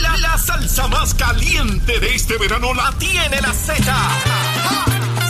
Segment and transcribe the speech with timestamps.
[0.00, 3.74] La, la salsa más caliente de este verano la tiene la Z.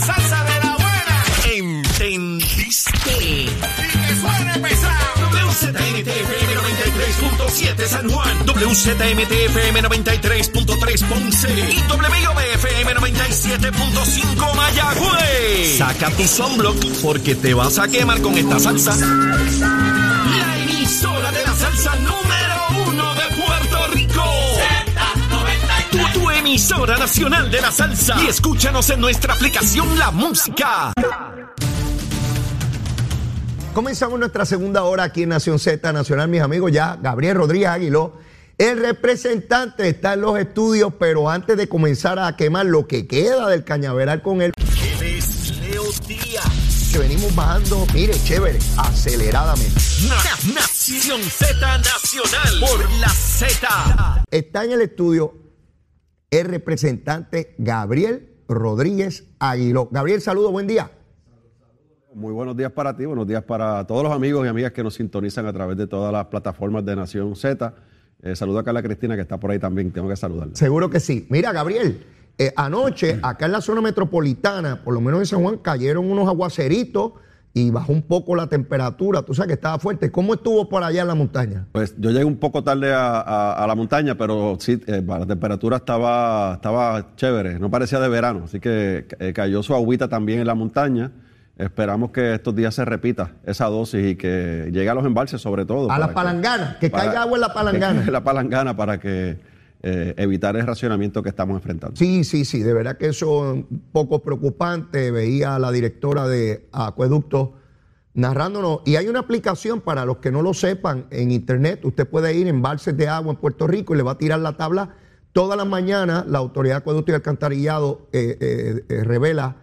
[0.05, 1.25] ¡Salsa de la buena!
[1.53, 2.91] ¿Entendiste?
[3.21, 5.17] ¡Y que suene pesado!
[5.57, 15.79] WZMTFM 93.7 San Juan, WZMTFM 93.3 Ponce y WIOBFM 97.5 Mayagüez.
[15.79, 18.95] Saca tu sunblock porque te vas a quemar con esta salsa.
[18.97, 22.26] La emisora de la salsa número
[26.57, 28.17] emisora nacional de la salsa.
[28.25, 30.91] Y escúchanos en nuestra aplicación La Música.
[33.75, 36.73] Comenzamos nuestra segunda hora aquí en Nación Z Nacional, mis amigos.
[36.73, 38.15] Ya Gabriel Rodríguez Aguiló,
[38.57, 43.51] el representante, está en los estudios, pero antes de comenzar a quemar lo que queda
[43.51, 44.55] del cañaveral con él,
[46.91, 49.79] que venimos bajando, mire, chévere, aceleradamente.
[50.09, 54.25] Na- Nación Z Nacional por la Z.
[54.31, 55.35] Está en el estudio
[56.31, 59.89] el representante Gabriel Rodríguez Aguiló.
[59.91, 60.91] Gabriel, saludo, buen día.
[62.15, 64.95] Muy buenos días para ti, buenos días para todos los amigos y amigas que nos
[64.95, 67.75] sintonizan a través de todas las plataformas de Nación Z.
[68.23, 70.55] Eh, saludo a Carla Cristina que está por ahí también, tengo que saludarla.
[70.55, 71.27] Seguro que sí.
[71.29, 72.07] Mira, Gabriel,
[72.39, 76.27] eh, anoche acá en la zona metropolitana, por lo menos en San Juan, cayeron unos
[76.27, 77.13] aguaceritos
[77.59, 79.23] y bajó un poco la temperatura.
[79.23, 80.11] Tú sabes que estaba fuerte.
[80.13, 81.65] ¿Cómo estuvo por allá en la montaña?
[81.73, 85.25] Pues yo llegué un poco tarde a, a- a la montaña, pero sí, eh, la
[85.25, 90.41] temperatura estaba, estaba chévere, no parecía de verano, así que eh, cayó su agüita también
[90.41, 91.13] en la montaña.
[91.57, 95.65] Esperamos que estos días se repita esa dosis y que llegue a los embalses sobre
[95.65, 95.91] todo.
[95.91, 98.03] A la palangana, que para- caiga agua en la que palangana.
[98.05, 99.39] en la palangana para que
[99.83, 101.97] eh, evitar el racionamiento que estamos enfrentando.
[101.97, 105.11] Sí, sí, sí, de verdad que eso es un poco preocupante.
[105.11, 107.55] Veía a la directora de Acueducto
[108.15, 108.81] narrándonos.
[108.85, 111.85] Y hay una aplicación para los que no lo sepan en internet.
[111.85, 114.41] Usted puede ir en embalses de agua en Puerto Rico y le va a tirar
[114.41, 114.97] la tabla.
[115.33, 119.57] Todas las mañanas la Autoridad de Acueducto y Alcantarillado eh, eh, revela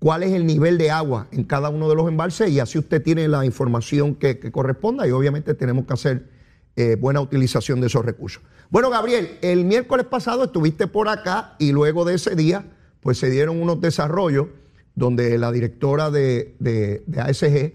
[0.00, 3.00] cuál es el nivel de agua en cada uno de los embalses y así usted
[3.02, 6.39] tiene la información que corresponda y obviamente tenemos que hacer
[6.80, 8.42] eh, buena utilización de esos recursos.
[8.70, 12.64] Bueno, Gabriel, el miércoles pasado estuviste por acá y luego de ese día,
[13.02, 14.46] pues se dieron unos desarrollos
[14.94, 17.74] donde la directora de, ASG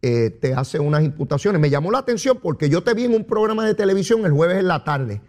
[0.00, 1.60] eh, te hace unas imputaciones.
[1.60, 4.56] Me llamó la atención porque yo te vi en un programa de televisión el jueves
[4.56, 5.20] en la tarde.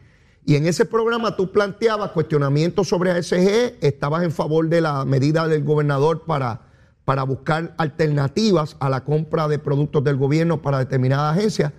[0.46, 5.46] Y en ese programa tú planteabas cuestionamientos sobre ASG, estabas en favor de la medida
[5.50, 6.62] del gobernador para,
[7.04, 11.74] para buscar alternativas a la compra de productos del gobierno para determinadas agencias.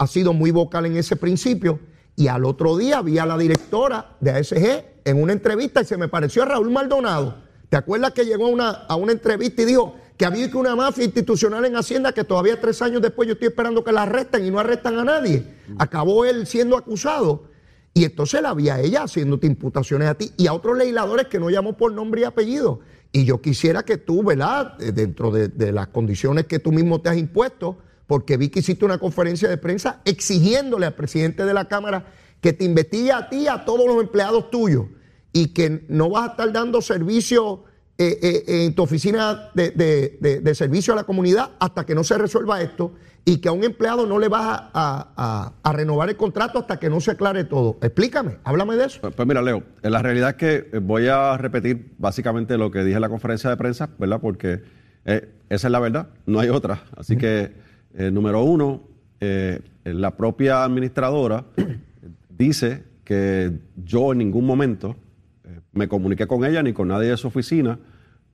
[0.00, 1.78] Ha sido muy vocal en ese principio.
[2.16, 5.98] Y al otro día vi a la directora de ASG en una entrevista y se
[5.98, 7.42] me pareció a Raúl Maldonado.
[7.68, 11.04] ¿Te acuerdas que llegó a una, a una entrevista y dijo que había una mafia
[11.04, 14.50] institucional en Hacienda que todavía tres años después yo estoy esperando que la arresten y
[14.50, 15.44] no arrestan a nadie?
[15.78, 17.50] Acabó él siendo acusado.
[17.92, 21.38] Y entonces la vi a ella haciéndote imputaciones a ti y a otros legisladores que
[21.38, 22.80] no llamó por nombre y apellido.
[23.12, 24.80] Y yo quisiera que tú, ¿verdad?
[24.80, 27.76] Eh, Dentro de, de las condiciones que tú mismo te has impuesto,
[28.10, 32.06] porque vi que hiciste una conferencia de prensa exigiéndole al presidente de la Cámara
[32.40, 34.86] que te investigue a ti y a todos los empleados tuyos
[35.32, 37.62] y que no vas a estar dando servicio
[37.98, 42.02] eh, eh, en tu oficina de, de- de- servicio a la comunidad hasta que no
[42.02, 42.94] se resuelva esto
[43.24, 46.80] y que a un empleado no le vas a, a- a- renovar el contrato hasta
[46.80, 47.78] que no se aclare todo.
[47.80, 49.00] Explícame, háblame de eso.
[49.02, 52.72] Pues, pues mira, Leo, eh, la realidad es que eh, voy a repetir básicamente lo
[52.72, 54.18] que dije en la conferencia de prensa, ¿verdad?
[54.20, 54.62] Porque
[55.04, 56.82] eh, esa es la verdad, no hay otra.
[56.96, 58.82] Así que, eh, número uno,
[59.20, 61.44] eh, la propia administradora
[62.28, 64.96] dice que yo en ningún momento
[65.44, 67.78] eh, me comuniqué con ella ni con nadie de su oficina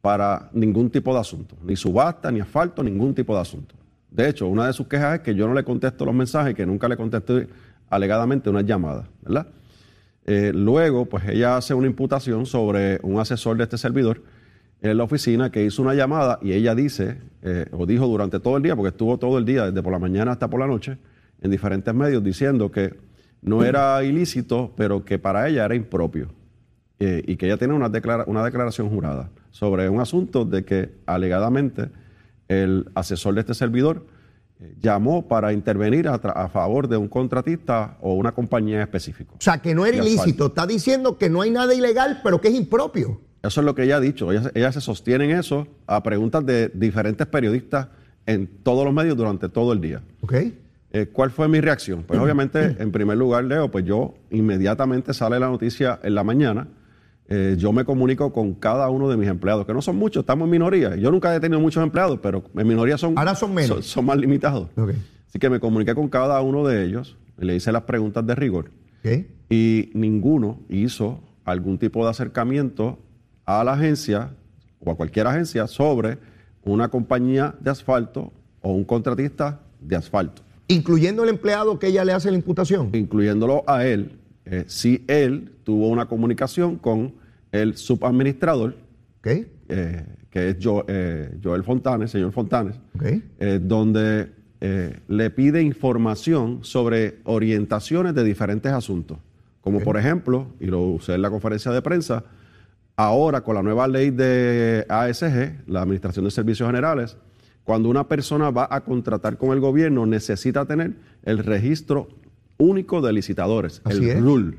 [0.01, 3.75] para ningún tipo de asunto, ni subasta, ni asfalto, ningún tipo de asunto.
[4.11, 6.65] De hecho, una de sus quejas es que yo no le contesto los mensajes, que
[6.65, 7.49] nunca le contesté
[7.91, 9.49] alegadamente unas llamadas, ¿verdad?
[10.25, 14.23] Eh, luego, pues ella hace una imputación sobre un asesor de este servidor
[14.83, 18.57] en la oficina que hizo una llamada y ella dice, eh, o dijo durante todo
[18.57, 20.99] el día, porque estuvo todo el día, desde por la mañana hasta por la noche,
[21.41, 22.95] en diferentes medios, diciendo que
[23.43, 26.29] no era ilícito, pero que para ella era impropio.
[26.99, 30.93] Eh, y que ella tiene una, declara- una declaración jurada sobre un asunto de que
[31.05, 31.91] alegadamente
[32.49, 34.07] el asesor de este servidor
[34.61, 39.33] eh, llamó para intervenir a, a favor de un contratista o una compañía específica.
[39.35, 40.47] O sea, que no era ilícito.
[40.47, 43.21] Está diciendo que no hay nada ilegal, pero que es impropio.
[43.49, 44.31] Eso es lo que ella ha dicho.
[44.33, 47.89] Ella, ella se sostiene en eso a preguntas de diferentes periodistas
[48.27, 50.03] en todos los medios durante todo el día.
[50.21, 50.35] ¿Ok?
[50.93, 52.05] Eh, ¿Cuál fue mi reacción?
[52.05, 56.69] Pues obviamente, en primer lugar, Leo, pues yo inmediatamente sale la noticia en la mañana.
[57.29, 60.47] eh, yo me comunico con cada uno de mis empleados, que no son muchos, estamos
[60.47, 60.95] en minoría.
[60.97, 63.85] Yo nunca he tenido muchos empleados, pero en minoría son, Ahora son menos.
[63.85, 64.69] son, más limitados.
[65.29, 68.71] Así que me comuniqué con cada uno de ellos, le hice las preguntas de rigor.
[69.51, 72.99] Y ninguno hizo algún tipo de acercamiento
[73.47, 74.31] a la agencia
[74.81, 76.19] o a cualquier agencia sobre
[76.65, 82.13] una compañía de asfalto o un contratista de asfalto, Incluyendo el empleado que ella le
[82.13, 82.91] hace la imputación.
[82.93, 87.15] incluyéndolo a él, eh, si él tuvo una comunicación con
[87.53, 88.75] el subadministrador,
[89.25, 89.47] eh,
[90.31, 90.57] que es
[90.89, 92.77] eh, Joel Fontanes, señor Fontanes,
[93.61, 94.33] donde
[95.09, 99.19] le pide información sobre orientaciones de diferentes asuntos.
[99.61, 102.25] Como por ejemplo, y lo usé en la conferencia de prensa,
[102.97, 107.17] ahora con la nueva ley de ASG, la Administración de Servicios Generales,
[107.65, 110.95] cuando una persona va a contratar con el gobierno necesita tener
[111.25, 112.09] el registro
[112.59, 114.23] único de licitadores, Así el.
[114.23, 114.59] RUL.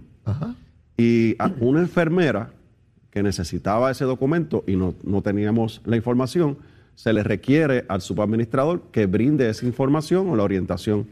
[0.98, 2.52] Y a una enfermera
[3.10, 6.58] que necesitaba ese documento y no, no teníamos la información,
[6.96, 11.08] se le requiere al subadministrador que brinde esa información o la orientación.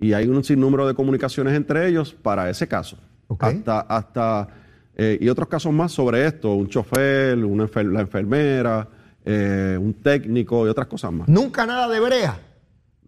[0.00, 2.98] Y hay un sinnúmero de comunicaciones entre ellos para ese caso.
[3.38, 4.48] Hasta, hasta
[4.98, 8.88] eh, y otros casos más sobre esto, un chofer, una enfer- la enfermera,
[9.24, 11.28] eh, un técnico y otras cosas más.
[11.28, 12.38] Nunca nada de brea.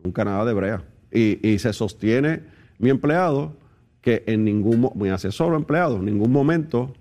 [0.02, 0.82] Nunca nada de brea.
[1.12, 2.42] Y, y se sostiene
[2.78, 3.52] mi empleado
[4.00, 6.94] que en ningún, mi asesor o empleado, en ningún momento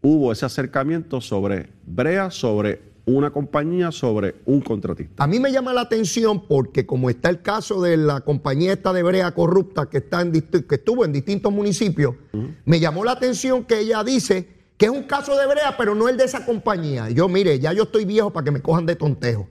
[0.00, 5.22] hubo ese acercamiento sobre brea, sobre una compañía, sobre un contratista.
[5.22, 8.92] A mí me llama la atención porque como está el caso de la compañía esta
[8.92, 12.16] de brea corrupta que, está en que estuvo en distintos municipios,
[12.64, 16.08] me llamó la atención que ella dice que es un caso de brea, pero no
[16.08, 17.08] el de esa compañía.
[17.08, 19.48] Y Yo, mire, ya yo estoy viejo para que me cojan de tontejo.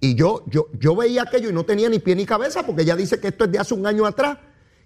[0.00, 2.96] Y yo, yo, yo veía aquello y no tenía ni pie ni cabeza porque ella
[2.96, 4.38] dice que esto es de hace un año atrás.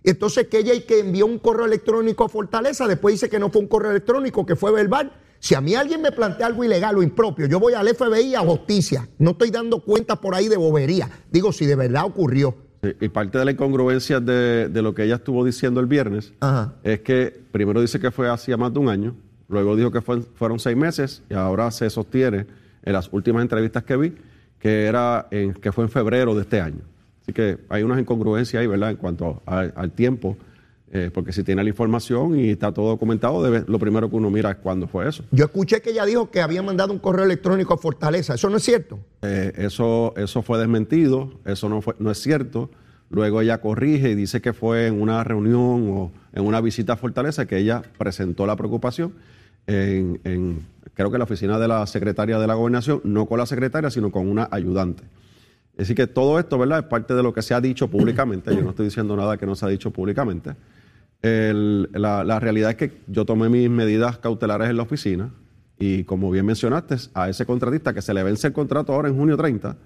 [0.02, 3.38] Y entonces que ella y que envió un correo electrónico a Fortaleza, después dice que
[3.38, 5.12] no fue un correo electrónico, que fue verbal.
[5.40, 8.40] Si a mí alguien me plantea algo ilegal o impropio, yo voy al FBI a
[8.40, 9.08] justicia.
[9.18, 11.08] No estoy dando cuenta por ahí de bobería.
[11.30, 12.56] Digo, si de verdad ocurrió.
[12.82, 16.32] Sí, Y parte de la incongruencia de, de lo que ella estuvo diciendo el viernes
[16.40, 16.74] Ajá.
[16.84, 19.16] es que primero dice que fue hacía más de un año,
[19.48, 22.46] luego dijo que fue- fueron seis meses y ahora se sostiene
[22.84, 24.14] en las últimas entrevistas que vi
[24.60, 26.80] que, era en- que fue en febrero de este año.
[27.22, 28.90] Así que hay unas incongruencias ahí, ¿verdad?
[28.90, 30.36] En cuanto a- al tiempo,
[30.90, 34.30] eh, porque si tiene la información y está todo documentado, debe, lo primero que uno
[34.30, 35.24] mira es cuándo fue eso.
[35.30, 38.34] Yo escuché que ella dijo que había mandado un correo electrónico a Fortaleza.
[38.34, 38.98] ¿Eso no es cierto?
[39.22, 42.70] Eh, eso, eso fue desmentido, eso no, fue, no es cierto.
[43.10, 46.96] Luego ella corrige y dice que fue en una reunión o en una visita a
[46.96, 49.14] Fortaleza que ella presentó la preocupación
[49.66, 53.46] en, en, creo que la oficina de la secretaria de la gobernación, no con la
[53.46, 55.04] secretaria, sino con una ayudante.
[55.78, 56.80] Así que todo esto, ¿verdad?
[56.80, 58.54] Es parte de lo que se ha dicho públicamente.
[58.54, 60.56] Yo no estoy diciendo nada que no se ha dicho públicamente.
[61.22, 65.30] El- la, la realidad es que yo tomé mis medidas cautelares en la oficina
[65.80, 69.16] y como bien mencionaste, a ese contratista que se le vence el contrato ahora en
[69.16, 69.76] junio 30,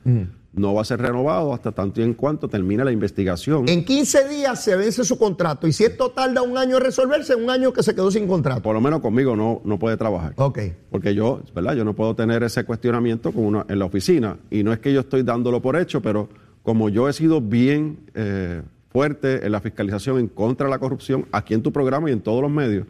[0.54, 3.68] no va a ser renovado hasta tanto y en cuanto termine la investigación.
[3.68, 7.34] En 15 días se vence su contrato y si esto tarda un año en resolverse,
[7.34, 8.62] un año que se quedó sin contrato.
[8.62, 10.32] Por lo menos conmigo no, no puede trabajar.
[10.36, 10.60] Ok.
[10.90, 11.74] Porque yo, ¿verdad?
[11.74, 14.38] Yo no puedo tener ese cuestionamiento con una, en la oficina.
[14.50, 16.30] Y no es que yo estoy dándolo por hecho, pero
[16.62, 21.26] como yo he sido bien eh, fuerte en la fiscalización en contra de la corrupción,
[21.32, 22.86] aquí en tu programa y en todos los medios,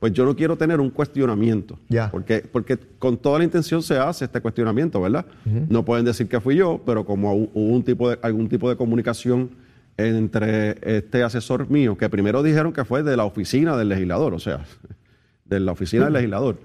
[0.00, 1.78] pues yo no quiero tener un cuestionamiento.
[2.12, 5.24] Porque, porque con toda la intención se hace este cuestionamiento, ¿verdad?
[5.68, 8.68] No pueden decir que fui yo, pero como hu- hubo un tipo de, algún tipo
[8.68, 9.50] de comunicación
[9.96, 14.38] entre este asesor mío, que primero dijeron que fue de la oficina del legislador, o
[14.38, 14.64] sea,
[15.44, 16.58] de la oficina del legislador.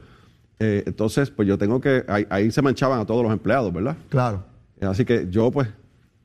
[0.59, 3.97] Eh, entonces, pues yo tengo que, ahí, ahí se manchaban a todos los empleados, ¿verdad?
[4.09, 4.43] Claro.
[4.81, 5.67] Así que yo, pues,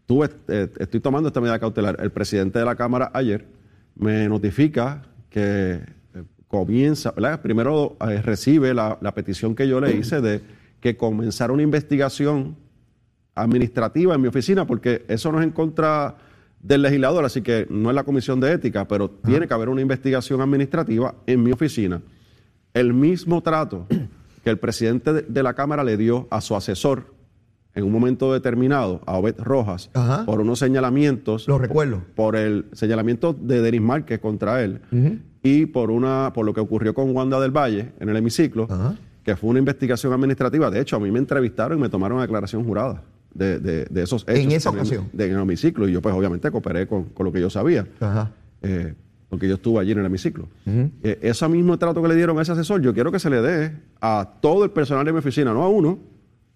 [0.09, 1.99] tuve, eh, estoy tomando esta medida cautelar.
[2.01, 3.45] El presidente de la Cámara ayer
[3.95, 7.43] me notifica que eh, comienza, ¿verdad?
[7.43, 10.41] Primero eh, recibe la, la petición que yo le hice de
[10.81, 12.57] que comenzara una investigación
[13.35, 16.17] administrativa en mi oficina, porque eso no es en contra
[16.61, 19.83] del legislador, así que no es la comisión de ética, pero tiene que haber una
[19.83, 22.01] investigación administrativa en mi oficina.
[22.73, 23.87] El mismo trato
[24.43, 27.15] que el presidente de- de la Cámara le dio a su asesor
[27.79, 30.27] en un momento determinado, a Obed Rojas, Ajá.
[30.27, 32.03] por unos señalamientos Lo recuerdo.
[32.17, 34.81] por el señalamiento de Denis Márquez contra él
[35.43, 38.97] y por una por lo que ocurrió con Wanda del Valle en el hemiciclo, Ajá.
[39.23, 40.71] que fue una investigación administrativa.
[40.71, 44.25] De hecho, a mí me entrevistaron y me tomaron declaración jurada de, de- de esos
[44.27, 44.45] hechos.
[44.45, 45.09] En esa ocasión.
[45.13, 45.89] de- en el hemiciclo.
[45.89, 47.87] Y yo, pues, obviamente, cooperé con, con lo que yo sabía.
[48.01, 48.33] Ajá.
[48.63, 48.95] eh,
[49.29, 50.49] porque yo estuve allí en el hemiciclo.
[50.67, 53.43] Eh, ese mismo trato que le dieron a ese asesor, yo quiero que se le
[53.43, 55.99] dé a todo el personal de mi oficina, no a uno,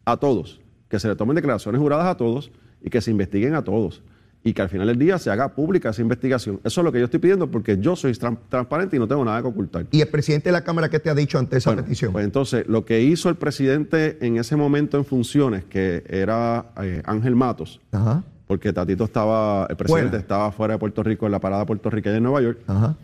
[0.07, 0.59] a todos.
[0.93, 2.51] Que se le tomen declaraciones juradas a todos
[2.83, 4.03] y que se investiguen a todos.
[4.45, 6.61] Y que al final del día se haga pública esa investigación.
[6.65, 9.25] Eso es lo que yo estoy pidiendo porque yo soy tran- transparente y no tengo
[9.25, 9.87] nada que ocultar.
[9.91, 12.13] ¿Y el presidente de la Cámara qué te ha dicho ante esa Bueno, petición?
[12.13, 17.01] Pues entonces, lo que hizo el presidente en ese momento en funciones, que era eh,
[17.07, 18.23] Ángel Matos, Ajá.
[18.47, 22.23] porque Tatito estaba, el presidente estaba fuera de Puerto Rico en la parada puertorriqueña en
[22.25, 22.97] Nueva York, Ajá.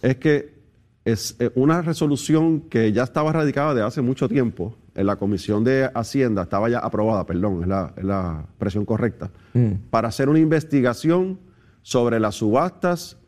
[0.00, 0.55] es que
[1.06, 5.62] es eh, una resolución que ya estaba radicada de hace mucho tiempo en la Comisión
[5.62, 9.30] de Hacienda, estaba ya aprobada, perdón, es la, es la expresión correcta,
[9.90, 11.38] para hacer una investigación
[11.82, 13.18] sobre las subastas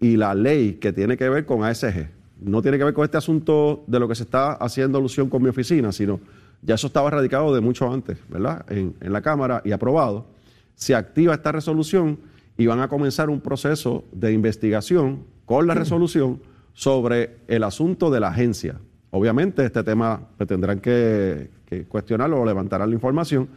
[0.00, 2.08] y la ley que tiene que ver con ASG.
[2.40, 5.40] No tiene que ver con este asunto de lo que se está haciendo alusión con
[5.40, 6.18] mi oficina, sino
[6.62, 8.64] ya eso estaba radicado de mucho antes, ¿verdad?
[8.68, 10.26] En, en la Cámara y aprobado.
[10.74, 12.18] Se activa esta resolución
[12.56, 16.40] y van a comenzar un proceso de investigación con la resolución
[16.78, 18.76] sobre el asunto de la agencia.
[19.10, 23.48] Obviamente este tema pues, tendrán que, que cuestionarlo o levantarán la información.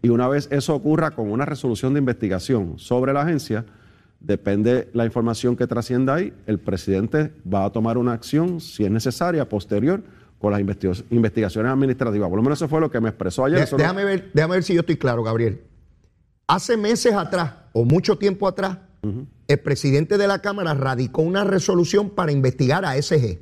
[0.00, 3.64] Y una vez eso ocurra con una resolución de investigación sobre la agencia,
[4.20, 8.90] depende la información que trascienda ahí, el presidente va a tomar una acción, si es
[8.92, 10.00] necesaria, posterior,
[10.38, 12.28] con las investiga- investigaciones administrativas.
[12.28, 13.58] Por lo menos eso fue lo que me expresó ayer.
[13.58, 15.62] De- Eso no- déjame, ver, déjame ver si yo estoy claro, Gabriel.
[16.46, 22.10] Hace meses atrás, o mucho tiempo atrás, el presidente de la Cámara radicó una resolución
[22.10, 23.38] para investigar a SG.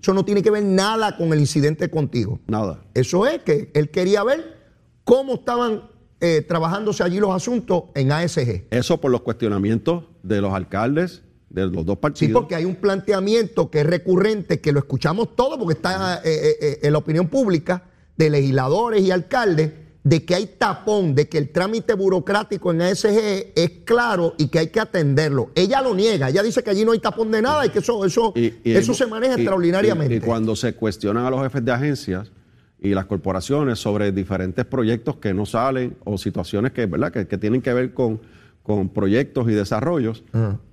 [0.00, 2.40] Eso no tiene que ver nada con el incidente contigo.
[2.46, 2.82] Nada.
[2.94, 4.56] Eso es que él quería ver
[5.04, 5.82] cómo estaban
[6.20, 8.64] eh, trabajándose allí los asuntos en ASG.
[8.70, 12.40] Eso por los cuestionamientos de los alcaldes de los dos Sí, partidos.
[12.42, 16.78] porque hay un planteamiento que es recurrente, que lo escuchamos todo, porque está eh, eh,
[16.82, 17.82] en la opinión pública
[18.16, 19.72] de legisladores y alcaldes,
[20.02, 24.58] de que hay tapón, de que el trámite burocrático en ASG es claro y que
[24.58, 25.50] hay que atenderlo.
[25.54, 28.04] Ella lo niega, ella dice que allí no hay tapón de nada y que eso,
[28.06, 30.16] eso, Y- y eso se maneja extraordinariamente.
[30.16, 32.32] Y, cuando se cuestionan a los jefes de agencias
[32.80, 37.12] y las corporaciones sobre diferentes proyectos que no salen o situaciones que, ¿verdad?
[37.12, 38.20] que, que tienen que ver con,
[38.62, 40.24] con proyectos y desarrollos,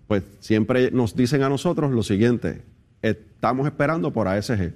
[0.08, 2.62] pues siempre nos dicen a nosotros lo siguiente,
[3.02, 4.74] estamos esperando por ASG.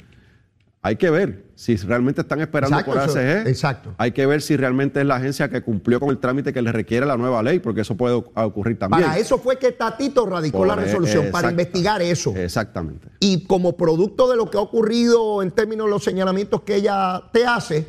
[0.83, 3.47] Hay que ver si realmente están esperando Exacto, por ASG.
[3.47, 3.93] exacto.
[3.99, 6.71] Hay que ver si realmente es la agencia que cumplió con el trámite que le
[6.71, 9.03] requiere la nueva ley, porque eso puede ocurrir también.
[9.03, 12.35] Para eso fue que Tatito radicó Por- la resolución, para investigar eso.
[12.35, 13.09] Exactamente.
[13.19, 17.21] Y como producto de lo que ha ocurrido en términos de los señalamientos que ella
[17.31, 17.87] te hace,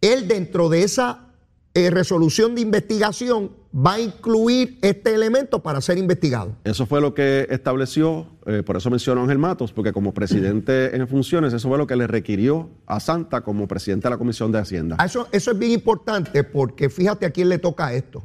[0.00, 1.26] él dentro de esa
[1.74, 6.56] eh, resolución de investigación va a incluir este elemento para ser investigado.
[6.64, 10.94] Eso fue lo que estableció, eh, por eso mencionó a Ángel Matos, porque como presidente
[10.96, 14.50] en funciones, eso fue lo que le requirió a Santa como presidente de la Comisión
[14.52, 14.96] de Hacienda.
[14.98, 18.22] A Eso, eso es bien importante porque fíjate a quién le toca esto.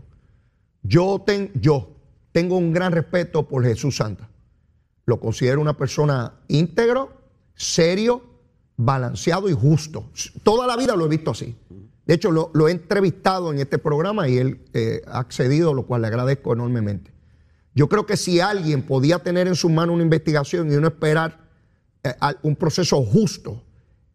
[0.84, 1.92] Yo, ten- yo
[2.32, 4.30] tengo un gran respeto por Jesús Santa.
[5.06, 7.12] Lo considero una persona íntegro,
[7.56, 8.22] serio,
[8.78, 10.10] balanceado y justo.
[10.44, 11.56] Toda la vida lo he visto así.
[12.06, 15.84] De hecho, lo, lo he entrevistado en este programa y él eh, ha accedido, lo
[15.88, 17.12] cual le agradezco enormemente.
[17.76, 21.46] Yo creo que si alguien podía tener en sus manos una investigación y uno esperar
[22.04, 23.62] eh, un proceso justo,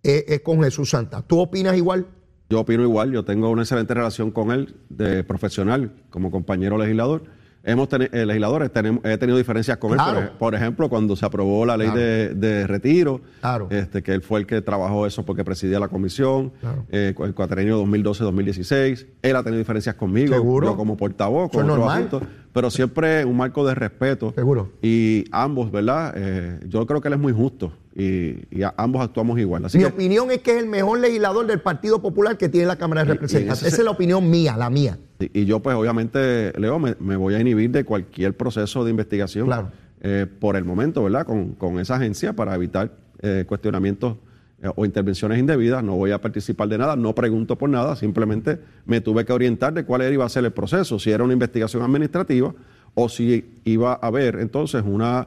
[0.02, 1.20] eh, es con Jesús Santa.
[1.20, 2.06] ¿Tú opinas igual?
[2.48, 7.24] Yo opino igual, yo tengo una excelente relación con él de profesional como compañero legislador.
[7.62, 11.26] Hemos teni- eh, legisladores, tenemos, he tenido diferencias con él, por, por ejemplo, cuando se
[11.26, 13.66] aprobó la ley de, de retiro, Claro.
[13.70, 16.52] este, que él fue el que trabajó eso porque presidía la comisión,
[16.90, 19.06] eh, el cuatrenio 2012-2016.
[19.22, 20.68] Él ha tenido diferencias conmigo, Seguro.
[20.68, 24.32] yo como portavoz, con otros asuntos, pero siempre un marco de respeto.
[24.34, 24.70] Seguro.
[24.82, 26.14] Y ambos, ¿verdad?
[26.16, 29.64] Eh, yo creo que él es muy justo y, y a- ambos actuamos igual.
[29.64, 32.66] Así Mi que, opinión es que es el mejor legislador del Partido Popular que tiene
[32.66, 33.58] la Cámara de Representantes.
[33.58, 34.98] ese Esa es la opinión mía, la mía.
[35.18, 38.90] Y y yo, pues, obviamente, Leo, me, me voy a inhibir de cualquier proceso de
[38.90, 39.70] investigación Claro.
[40.02, 41.26] eh, por el momento, ¿verdad?
[41.26, 42.92] Con, con esa agencia para evitar
[43.22, 44.16] eh, cuestionamientos
[44.62, 45.82] eh, o intervenciones indebidas.
[45.82, 49.74] No voy a participar de nada, no pregunto por nada, simplemente me tuve que orientar
[49.74, 52.54] de cuál era, iba a ser el proceso, si era una investigación administrativa
[52.94, 55.26] o si iba a haber entonces una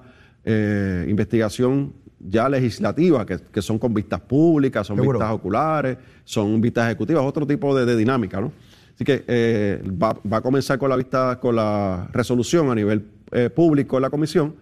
[1.08, 1.94] investigación
[2.28, 5.20] ya legislativa, que, que son con vistas públicas, son Seguro.
[5.20, 8.52] vistas oculares, son vistas ejecutivas, otro tipo de, de dinámica, ¿no?
[8.96, 13.06] Así que eh, va, va a comenzar con la vista, con la resolución a nivel
[13.32, 14.56] eh, público en la comisión.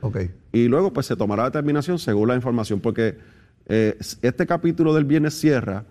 [0.54, 3.18] Y luego pues se tomará determinación según la información, porque
[3.68, 5.84] eh, este capítulo del viernes cierra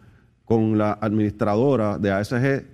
[0.45, 2.65] con la administradora de ASG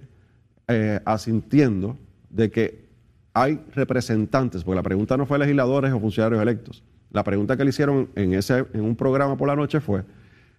[1.05, 1.97] asintiendo
[2.31, 2.87] de que
[3.35, 6.83] hay representantes, porque la pregunta no fue legisladores o funcionarios electos.
[7.11, 10.05] La pregunta que le hicieron en, ese, en un programa por la noche fue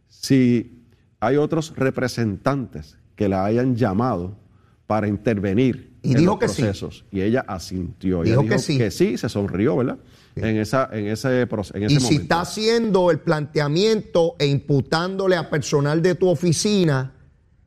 [0.07, 0.83] si
[1.19, 4.37] hay otros representantes que la hayan llamado
[4.85, 6.61] para intervenir Y en dijo los que sí.
[6.61, 7.05] procesos.
[7.11, 8.21] Y ella asintió.
[8.23, 8.77] Ella Dijo dijo que sí.
[8.77, 9.97] Que sí, se sonrió, ¿verdad?
[10.35, 12.21] En, esa, en ese, en ese Y si momento.
[12.21, 17.11] está haciendo el planteamiento e imputándole a personal de tu oficina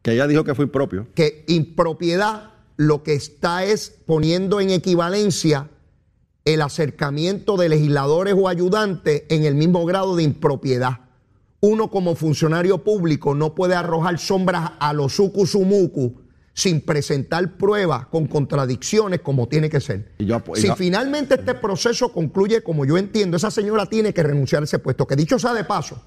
[0.02, 1.08] Que ella dijo que fue impropio.
[1.14, 5.68] que impropiedad lo que está es poniendo en equivalencia
[6.54, 11.00] el acercamiento de legisladores o ayudantes en el mismo grado de impropiedad.
[11.60, 16.20] Uno como funcionario público no puede arrojar sombras a los sucusumucu
[16.54, 20.12] sin presentar pruebas con contradicciones como tiene que ser.
[20.18, 24.12] Y yo apo- si yo- finalmente este proceso concluye como yo entiendo, esa señora tiene
[24.12, 26.02] que renunciar a ese puesto, que dicho sea de paso,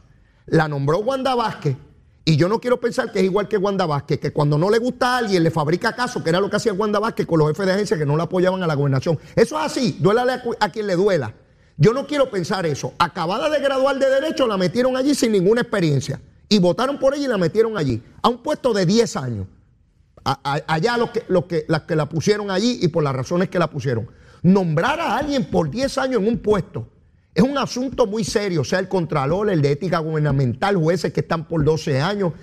[0.48, 1.78] la nombró Wanda Vázquez,
[2.26, 4.78] y yo no quiero pensar que es igual que Wanda Vázquez, que cuando no le
[4.78, 7.50] gusta a alguien le fabrica caso, que era lo que hacía Wanda Vázquez con los
[7.50, 9.20] jefes de agencia que no la apoyaban a la gobernación.
[9.36, 11.34] Eso es así, duélale a, quien le duela.
[11.76, 12.94] Yo no quiero pensar eso.
[12.98, 16.22] Acabada de graduar de Derecho, la metieron allí sin ninguna experiencia.
[16.48, 19.48] Y votaron por ella y la metieron allí, a un puesto de 10 años.
[20.24, 24.08] Allá los que, las que la pusieron allí y por las razones que la pusieron.
[24.44, 26.88] Nombrar a alguien por 10 años en un puesto
[27.36, 31.48] es un asunto muy serio, sea el contralor, el de ética gubernamental, jueces que están
[31.48, 32.34] por 12 años.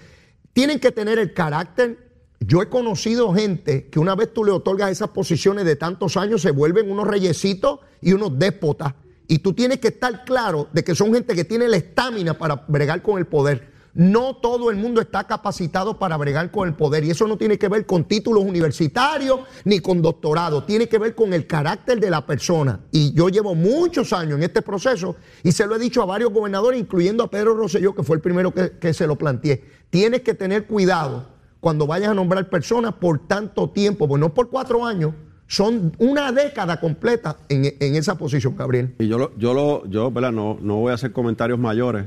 [0.52, 2.11] Tienen que tener el carácter.
[2.40, 6.42] Yo he conocido gente que una vez tú le otorgas esas posiciones de tantos años
[6.42, 8.94] se vuelven unos reyesitos y unos déspotas.
[9.28, 12.64] Y tú tienes que estar claro de que son gente que tiene la estamina para
[12.66, 13.70] bregar con el poder.
[13.94, 17.59] No todo el mundo está capacitado para bregar con el poder y eso no tiene
[17.59, 22.11] que ver con títulos universitarios ni con doctorado, tiene que ver con el carácter de
[22.11, 22.80] la persona.
[22.92, 26.32] Y yo llevo muchos años en este proceso y se lo he dicho a varios
[26.32, 29.64] gobernadores, incluyendo a Pedro Rosselló, que fue el primero que, que se lo planteé.
[29.90, 31.26] Tienes que tener cuidado
[31.59, 35.14] cuando vayas a nombrar personas por tanto tiempo, pues no por cuatro años,
[35.47, 38.94] son una década completa en, en esa posición, Gabriel.
[39.00, 40.11] Y yo, lo, yo, lo, yo.
[40.11, 42.06] No, no voy a hacer comentarios mayores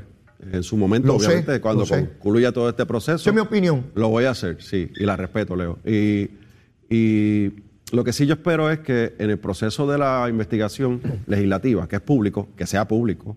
[0.52, 3.28] en su momento, Lo sé, obviamente, cuando concluya todo este proceso.
[3.28, 3.86] Es mi opinión.
[3.94, 5.78] Lo voy a hacer, sí, y la respeto, Leo.
[5.84, 6.30] Y,
[6.88, 7.52] y
[7.92, 11.96] lo que sí yo espero es que en el proceso de la investigación legislativa, que
[11.96, 13.36] es público, que sea público,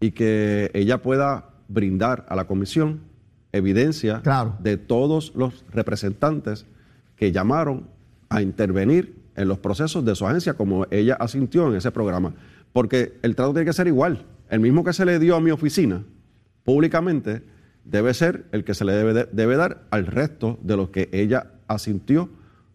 [0.00, 3.00] y que ella pueda brindar a la comisión
[3.52, 4.56] evidencia Claro.
[4.60, 6.66] de todos los representantes
[7.16, 7.86] que llamaron
[8.28, 12.34] a intervenir en los procesos de su agencia, como ella asintió en ese programa.
[12.72, 14.24] Porque el trato tiene que ser igual.
[14.50, 16.04] El mismo que se le dio a mi oficina
[16.64, 17.42] públicamente
[17.84, 21.52] debe ser el que se le debe, debe dar al resto de los que ella
[21.68, 22.28] asintió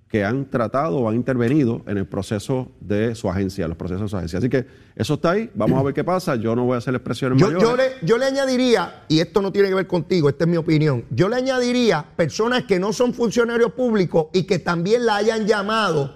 [0.07, 4.07] que han tratado o han intervenido en el proceso de su agencia, los procesos de
[4.09, 4.39] su agencia.
[4.39, 4.65] Así que
[4.95, 6.35] eso está ahí, vamos a ver qué pasa.
[6.35, 7.67] Yo no voy a hacer expresiones Yo, mayores.
[7.67, 10.57] yo le, yo le añadiría, y esto no tiene que ver contigo, esta es mi
[10.57, 15.45] opinión, yo le añadiría personas que no son funcionarios públicos y que también la hayan
[15.45, 16.13] llamado,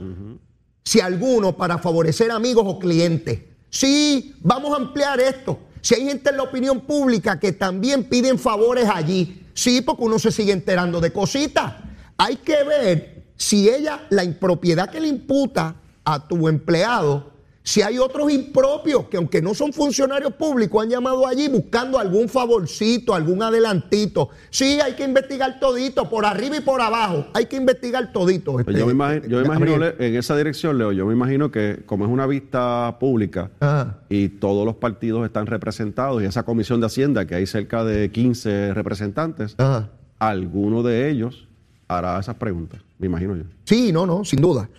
[0.84, 3.48] si alguno, para favorecer amigos o clientes.
[3.69, 5.60] Sí, vamos a ampliar esto.
[5.82, 10.19] Si hay gente en la opinión pública que también piden favores allí, sí, porque uno
[10.19, 11.75] se sigue enterando de cositas.
[12.17, 18.00] Hay que ver si ella, la impropiedad que le imputa a tu empleado, si hay
[18.00, 23.43] otros impropios que aunque no son funcionarios públicos han llamado allí buscando algún favorcito, algún
[23.43, 24.30] adelantito.
[24.50, 27.28] Sí, hay que investigar todito, por arriba y por abajo.
[27.34, 28.54] Hay que investigar todito.
[28.54, 29.78] Pues este, yo me imagino, yo me imagino.
[29.78, 33.98] Le- en esa dirección, Leo, yo me imagino que como es una vista pública Ajá.
[34.10, 38.10] y todos los partidos están representados y esa comisión de Hacienda, que hay cerca de
[38.10, 39.89] 15 representantes, Ajá.
[40.17, 41.48] alguno de ellos
[41.88, 43.43] hará esas preguntas, me imagino yo.
[43.65, 44.69] Sí, no, no, sin duda.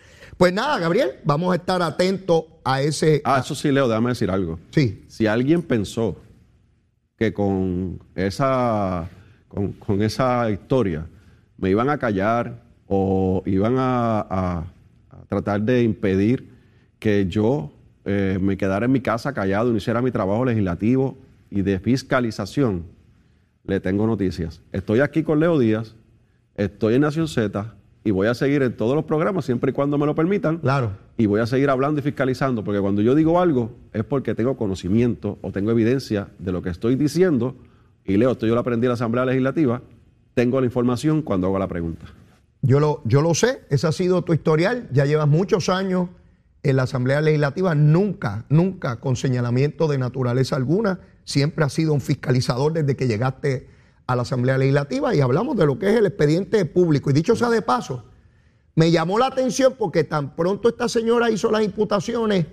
[0.41, 3.21] Pues nada, Gabriel, vamos a estar atentos a ese.
[3.27, 4.59] Ah, eso sí, Leo, déjame decir algo.
[4.71, 5.05] Sí.
[5.07, 6.17] Si alguien pensó
[7.19, 9.07] que con esa,
[9.49, 11.07] con, con esa historia
[11.59, 14.65] me iban a callar o iban a, a-
[15.11, 16.49] a tratar de impedir
[16.99, 17.71] que yo
[18.07, 21.19] eh, me quedara en mi casa callado y no hiciera mi trabajo legislativo
[21.51, 22.87] y de fiscalización,
[23.65, 24.63] le tengo noticias.
[24.73, 25.95] Estoy aquí con Leo Díaz,
[26.55, 27.75] estoy en Nación Z
[28.11, 30.91] y voy a seguir en todos los programas siempre y cuando me lo permitan Claro.
[31.17, 34.57] y voy a seguir hablando y fiscalizando, porque cuando yo digo algo es porque tengo
[34.57, 37.55] conocimiento o tengo evidencia de lo que estoy diciendo,
[38.05, 39.83] y leo, esto yo lo aprendí en la Asamblea Legislativa,
[40.35, 42.07] tengo la información cuando hago la pregunta.
[42.63, 44.89] Yo lo, yo lo sé, ese ha sido tu historial.
[44.93, 46.09] Ya llevas muchos años
[46.65, 50.99] en la Asamblea Legislativa, nunca, nunca con señalamiento de naturaleza alguna.
[51.25, 53.69] Siempre has sido un fiscalizador desde que llegaste
[54.11, 57.11] a la Asamblea Legislativa y hablamos de lo que es el expediente público.
[57.11, 58.05] Y dicho sea de paso,
[58.75, 62.47] me llamó la atención porque tan pronto esta señora hizo las imputaciones,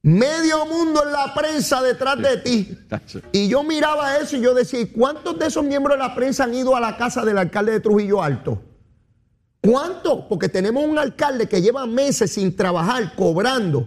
[0.00, 2.78] medio mundo en la prensa detrás de ti.
[3.32, 6.44] Y yo miraba eso y yo decía, ¿y cuántos de esos miembros de la prensa
[6.44, 8.62] han ido a la casa del alcalde de Trujillo Alto?
[9.60, 10.24] ¿Cuántos?
[10.30, 13.86] Porque tenemos un alcalde que lleva meses sin trabajar, cobrando,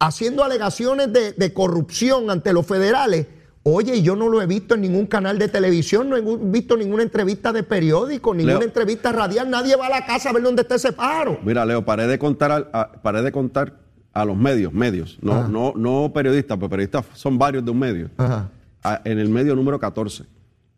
[0.00, 3.26] haciendo alegaciones de, de corrupción ante los federales.
[3.68, 7.02] Oye, yo no lo he visto en ningún canal de televisión, no he visto ninguna
[7.02, 8.62] entrevista de periódico, ninguna Leo.
[8.68, 9.50] entrevista radial.
[9.50, 11.40] Nadie va a la casa a ver dónde está ese pájaro.
[11.44, 13.74] Mira, Leo, paré de contar, al- a, paré de contar
[14.12, 15.48] a los medios, medios, no, Ajá.
[15.48, 18.08] no, no periodistas, porque periodistas son varios de un medio.
[18.18, 18.50] Ajá.
[18.84, 20.22] A- en el medio número 14,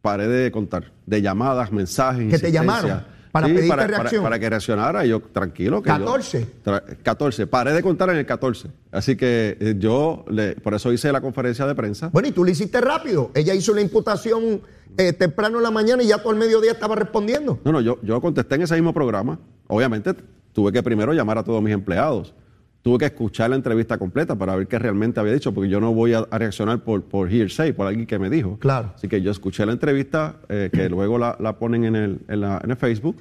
[0.01, 3.03] paré de contar, de llamadas, mensajes, ¿Que te llamaron?
[3.43, 4.23] Para pedirte para, reacción.
[4.23, 5.83] Para, que reaccionara, yo tranquilo.
[5.83, 6.47] Que yo- 14.
[6.65, 8.69] Tra- 14, paré de contar en el 14.
[8.93, 12.09] Así que eh, yo, le- por eso hice la conferencia de prensa.
[12.13, 13.31] Bueno, y tú lo hiciste rápido.
[13.35, 14.61] Ella hizo la imputación
[14.97, 17.59] eh, temprano en la mañana y ya todo el mediodía estaba respondiendo.
[17.65, 19.39] No, no, yo, yo contesté en ese mismo programa.
[19.67, 20.15] Obviamente
[20.53, 22.35] tuve que primero llamar a todos mis empleados.
[22.83, 25.93] Tuve que escuchar la entrevista completa para ver qué realmente había dicho, porque yo no
[25.93, 28.57] voy a, a reaccionar por, por hearsay, por alguien que me dijo.
[28.59, 28.93] Claro.
[28.95, 32.41] Así que yo escuché la entrevista, eh, que luego la, la ponen en el, en,
[32.41, 33.17] la- en el Facebook,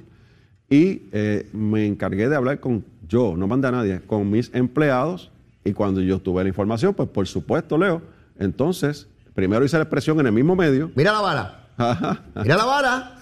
[0.70, 5.30] y eh, me encargué de hablar con yo, no mandé a nadie, con mis empleados,
[5.64, 8.00] y cuando yo tuve la información, pues por supuesto, Leo,
[8.38, 10.90] entonces, primero hice la expresión en el mismo medio.
[10.94, 11.64] Mira la vara.
[12.42, 13.14] Mira la vara.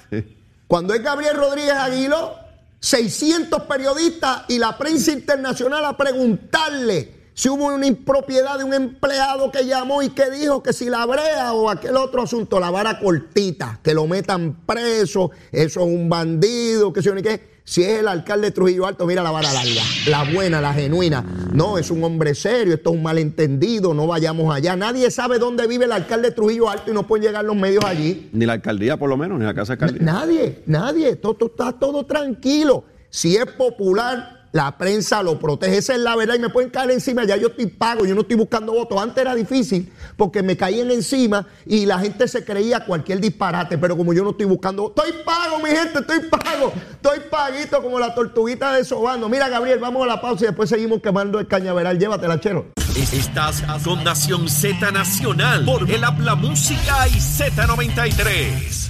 [0.67, 2.33] Cuando es Gabriel Rodríguez Aguiló,
[2.81, 9.51] 600 periodistas y la prensa internacional a preguntarle si hubo una impropiedad de un empleado
[9.51, 12.99] que llamó y que dijo que si la brea o aquel otro asunto, la vara
[12.99, 17.56] cortita, que lo metan preso, eso es un bandido, que si ni qué.
[17.69, 21.25] Si es el alcalde de Trujillo Alto, mira la vara larga, la buena, la genuina.
[21.53, 24.77] No, es un hombre serio, esto es un malentendido, no vayamos allá.
[24.77, 27.85] Nadie sabe dónde vive el alcalde de Trujillo Alto y no pueden llegar los medios
[27.85, 28.31] allí.
[28.33, 30.13] Ni la alcaldía, por lo menos, ni la casa de alcaldía.
[30.13, 32.85] Nadie, nadie, todo, todo- está todo tranquilo.
[33.11, 36.91] Si es popular, la prensa lo protege, esa es la verdad y me pueden caer
[36.91, 38.99] encima, ya yo estoy pago, yo no estoy buscando votos.
[38.99, 43.99] Antes era difícil porque me caían encima y la gente se creía cualquier disparate, pero
[43.99, 48.15] como yo no estoy buscando estoy pago, mi gente, estoy pago, estoy paguito como la
[48.15, 49.29] tortuguita de Sobando.
[49.29, 51.99] Mira, Gabriel, vamos a la pausa y después seguimos quemando el cañaveral.
[51.99, 52.69] Llévatela, chero.
[52.97, 58.87] Estás con Nación Z Nacional por el Habla Música y Z93.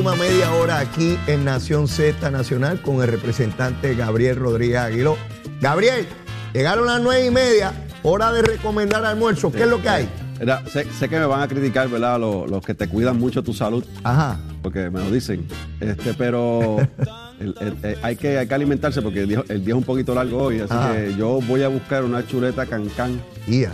[0.00, 5.18] Última media hora aquí en Nación Z Nacional con el representante Gabriel Rodríguez Aguiló.
[5.60, 6.06] Gabriel,
[6.54, 7.70] llegaron las nueve y media,
[8.02, 9.52] hora de recomendar almuerzo.
[9.52, 10.08] ¿Qué es lo que hay?
[10.72, 12.18] Sé, sé que me van a criticar, ¿verdad?
[12.18, 14.40] Los, los que te cuidan mucho tu salud, Ajá.
[14.62, 15.46] porque me lo dicen.
[15.80, 16.78] Este, pero
[17.38, 19.84] el- el- el- hay, que, hay que alimentarse porque el día, el día es un
[19.84, 20.60] poquito largo hoy.
[20.60, 20.94] Así Ajá.
[20.96, 23.70] que yo voy a buscar una chuleta cancán Ia.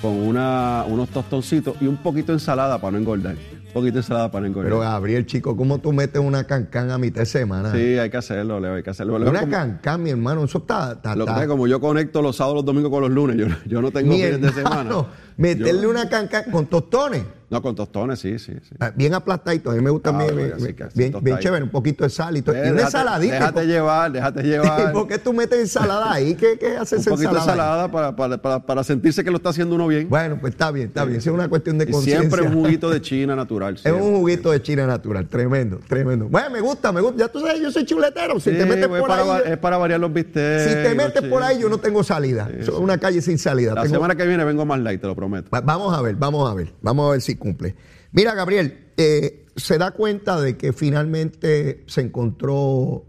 [0.00, 3.34] con una, unos tostoncitos y un poquito de ensalada para no engordar.
[3.76, 4.70] Poquito de ensalada para no engordar.
[4.70, 7.72] Pero Gabriel, chico, ¿cómo tú metes una cancán a mitad de semana?
[7.72, 9.18] sí, hay que hacerlo, Leo, hay que hacerlo.
[9.18, 10.92] Leo, Una como- cancán, mi hermano, eso está...
[10.92, 13.36] está- Lo que pasa es como yo conecto los sábados, los domingos con los lunes,
[13.36, 14.90] yo, yo no tengo Mi fines de semana.
[15.36, 17.22] meterle Yo- una cancán con tostones.
[17.48, 18.54] No, con tostones, sí, sí.
[18.68, 18.74] sí.
[18.80, 21.70] Ah, Bien aplastadito, a mí me gusta Ah, bien, bien, sí, bien- bien chévere, un
[21.70, 22.56] poquito de sal y todo.
[22.56, 23.34] Y una ensaladita.
[23.34, 24.92] Déjate llevar, déjate llevar.
[24.92, 26.34] ¿Por qué tú metes ensalada ahí?
[26.34, 27.84] ¿Qué, qué haces un poquito de ensalada?
[27.84, 30.08] ensalada para, para, para, para sentirse que lo está haciendo uno bien.
[30.08, 31.20] Bueno, pues está bien, está bien.
[31.20, 32.18] Si es una cuestión de conciencia.
[32.28, 33.74] siempre un juguito de China natural.
[33.76, 36.26] Es un juguito de China natural, tremendo, tremendo.
[36.28, 37.16] Bueno, me gusta, me gusta.
[37.20, 38.40] Ya tú sabes, yo soy chuletero.
[38.40, 40.64] Si Sí, te metes pues, por ahí, es para variar los bistecs.
[40.64, 42.48] si te metes por ahí, yo no tengo salida.
[42.58, 42.70] Sí, sí.
[42.72, 43.72] una calle sin salida.
[43.72, 45.25] La semana que viene vengo más light, te lo prometo.
[45.52, 47.74] Va- Vamos a ver, vamos a ver, vamos a ver si cumple.
[48.12, 53.04] Mira, Gabriel, eh, se da cuenta de que finalmente se encontró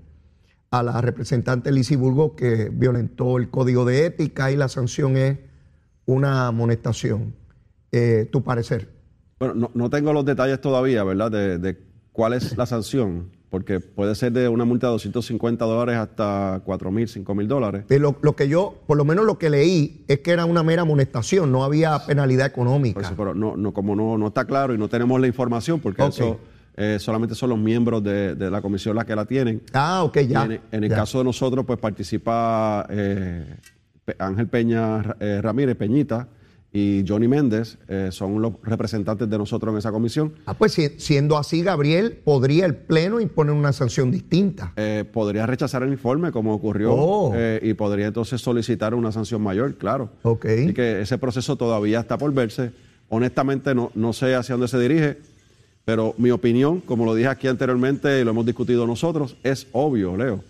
[0.69, 5.37] a la representante Lizy Burgos que violentó el código de ética y la sanción es
[6.05, 7.35] una amonestación.
[7.91, 8.89] Eh, ¿Tu parecer?
[9.39, 11.31] Bueno, no, no tengo los detalles todavía, ¿verdad?
[11.31, 11.77] De, de
[12.11, 16.91] cuál es la sanción, porque puede ser de una multa de 250 dólares hasta 4
[16.91, 17.85] mil, 5 mil dólares.
[17.89, 20.63] Eh, lo, lo que yo, por lo menos lo que leí, es que era una
[20.63, 22.99] mera amonestación, no había penalidad económica.
[23.01, 26.01] eso, pero no, no, como no, no está claro y no tenemos la información, porque
[26.01, 26.09] Ok.
[26.09, 26.39] eso
[26.75, 29.61] eh, solamente son los miembros de, de la comisión las que la tienen.
[29.73, 30.43] Ah, ok, ya.
[30.45, 30.97] En, en el ya.
[30.97, 33.55] caso de nosotros, pues participa eh,
[34.19, 36.27] Ángel Peña eh, Ramírez, Peñita,
[36.73, 40.33] y Johnny Méndez, eh, son los representantes de nosotros en esa comisión.
[40.45, 44.73] Ah, pues si- siendo así, Gabriel, podría el Pleno imponer una sanción distinta.
[44.75, 47.31] Eh, podría rechazar el informe, como ocurrió, Oh.
[47.35, 50.09] eh, y podría entonces solicitar una sanción mayor, claro.
[50.23, 50.45] Ok.
[50.45, 52.71] Así que ese proceso todavía está por verse.
[53.09, 55.17] Honestamente, no, no sé hacia dónde se dirige,
[55.85, 60.17] pero mi opinión, como lo dije aquí anteriormente y lo hemos discutido nosotros, es obvio,
[60.17, 60.43] Leo.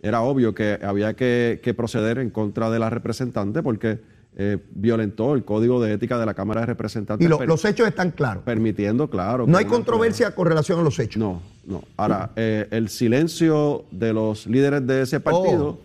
[0.00, 3.98] Era obvio que había que, que proceder en contra de la representante porque
[4.36, 7.24] eh, violentó el código de ética de la Cámara de Representantes.
[7.24, 8.42] Y lo- los hechos están claros.
[8.42, 9.46] permitiendo, claro.
[9.46, 11.20] No hay controversia con relación a los hechos.
[11.20, 11.82] no, no.
[11.96, 15.78] Ahora, eh, el silencio de los líderes de ese partido, Oh.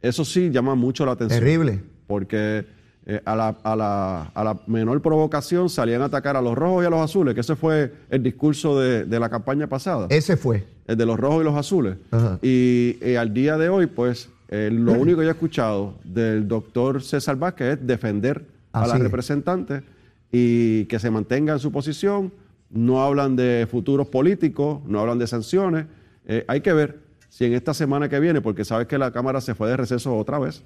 [0.00, 1.38] eso sí llama mucho la atención.
[1.40, 1.80] Terrible.
[2.06, 2.64] Porque
[3.04, 6.84] eh, a, la, a la- a la menor provocación salían a atacar a los rojos
[6.84, 10.36] y a los azules, que ese fue el discurso de, de la campaña pasada, Ese
[10.36, 10.64] fue.
[10.86, 11.96] el de los rojos y los azules.
[12.12, 12.38] Ajá.
[12.42, 16.46] Y eh, al día de hoy, pues, eh, lo único que yo he escuchado del
[16.46, 19.02] doctor César Vázquez es defender a Así la es.
[19.02, 19.82] representante
[20.30, 22.32] y que se mantenga en su posición.
[22.70, 25.86] No hablan de futuros políticos, no hablan de sanciones.
[26.26, 29.40] Eh, hay que ver si en esta semana que viene, porque sabes que la Cámara
[29.40, 30.62] se fue de receso otra vez,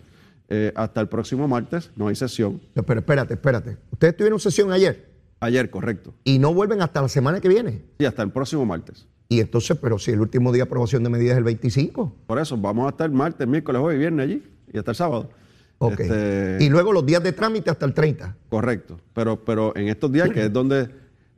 [0.48, 2.60] eh, hasta el próximo martes no hay sesión.
[2.74, 3.76] Pero espérate, espérate.
[3.90, 5.08] Ustedes tuvieron sesión ayer
[5.40, 6.14] Ayer, correcto.
[6.24, 7.82] y no vuelven hasta la semana que viene.
[7.98, 9.06] Sí, hasta el próximo martes.
[9.28, 12.12] Y entonces, pero si el último día de aprobación de medidas es el 25.
[12.26, 15.30] Por eso, vamos a estar martes, miércoles, jueves y viernes allí y hasta el sábado.
[15.78, 16.00] Ok.
[16.00, 18.36] Este, Y luego los días de trámite hasta el 30.
[18.48, 20.88] Correcto, pero, pero en estos días que es donde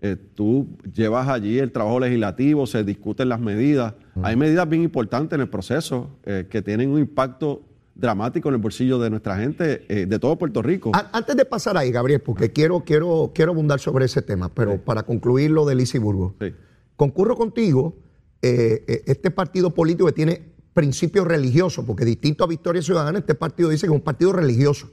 [0.01, 5.35] eh, tú llevas allí el trabajo legislativo, se discuten las medidas, hay medidas bien importantes
[5.37, 7.63] en el proceso eh, que tienen un impacto
[7.97, 10.93] dramático en el bolsillo de nuestra gente eh, de todo Puerto Rico.
[10.95, 14.75] An- Antes de pasar ahí, Gabriel, porque quiero, quiero, quiero abundar sobre ese tema, pero
[14.75, 14.81] Sí.
[14.85, 16.35] para concluir lo de Lizy Burgos.
[16.41, 16.55] Sí.
[16.99, 17.95] Concurro contigo,
[18.43, 23.37] eh, eh, este partido político que tiene principios religiosos, porque distinto a Victoria Ciudadana, este
[23.37, 24.91] partido dice que es un partido religioso.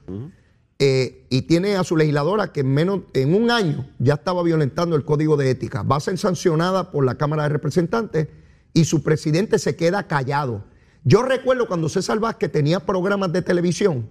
[0.77, 4.95] Eh, y tiene a su legisladora que en menos en un año ya estaba violentando
[4.95, 5.81] el código de ética.
[5.81, 8.27] Va a ser sancionada por la Cámara de Representantes
[8.71, 10.63] y su presidente se queda callado.
[11.03, 14.07] Yo recuerdo cuando César Vázquez tenía programas de televisión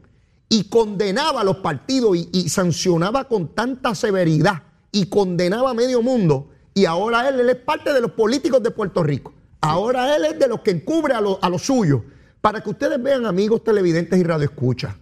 [0.49, 6.03] y condenaba a los partidos y, y sancionaba con tanta severidad y condenaba a medio
[6.03, 6.51] mundo.
[6.75, 9.33] Y ahora él, él es parte de los políticos de Puerto Rico.
[9.61, 12.03] Ahora él es de los que encubre a los a los suyos.
[12.41, 14.95] Para que ustedes vean, amigos televidentes y radioescuchas,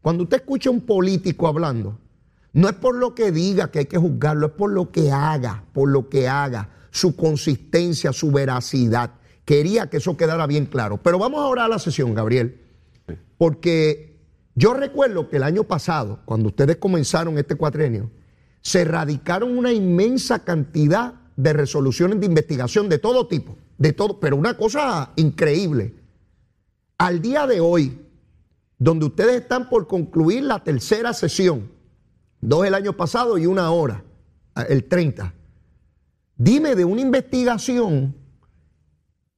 [0.00, 1.98] cuando usted escucha a un político hablando,
[2.54, 5.64] no es por lo que diga que hay que juzgarlo, es por lo que haga,
[5.74, 9.10] por lo que haga, su consistencia, su veracidad.
[9.44, 10.96] Quería que eso quedara bien claro.
[11.02, 12.62] Pero vamos ahora a la sesión, Gabriel,
[13.36, 14.16] porque
[14.54, 18.10] yo recuerdo que el año pasado, cuando ustedes comenzaron este cuatrenio,
[18.66, 24.34] se radicaron una inmensa cantidad de resoluciones de investigación de todo tipo, de todo, pero
[24.34, 25.94] una cosa increíble.
[26.98, 27.96] Al día de hoy,
[28.76, 31.70] donde ustedes están por concluir la tercera sesión,
[32.40, 34.02] dos el año pasado y una ahora,
[34.68, 35.32] el 30.
[36.36, 38.16] Dime de una investigación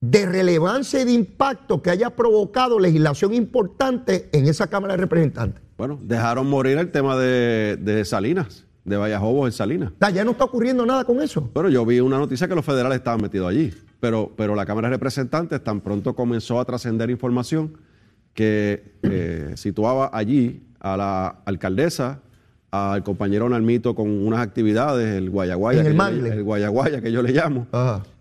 [0.01, 5.63] de relevancia y de impacto que haya provocado legislación importante en esa Cámara de Representantes.
[5.77, 9.93] Bueno, dejaron morir el tema de, de Salinas, de Vallajobos en Salinas.
[9.93, 11.51] O sea, ya no está ocurriendo nada con eso.
[11.55, 14.89] Bueno, yo vi una noticia que los federales estaban metidos allí, pero, pero la Cámara
[14.89, 17.77] de Representantes tan pronto comenzó a trascender información
[18.35, 22.21] que eh, situaba allí a la alcaldesa,
[22.71, 27.33] al compañero Nalmito con unas actividades, el guayaguaya, En el le- guayaguaya que yo le
[27.33, 27.67] llamo,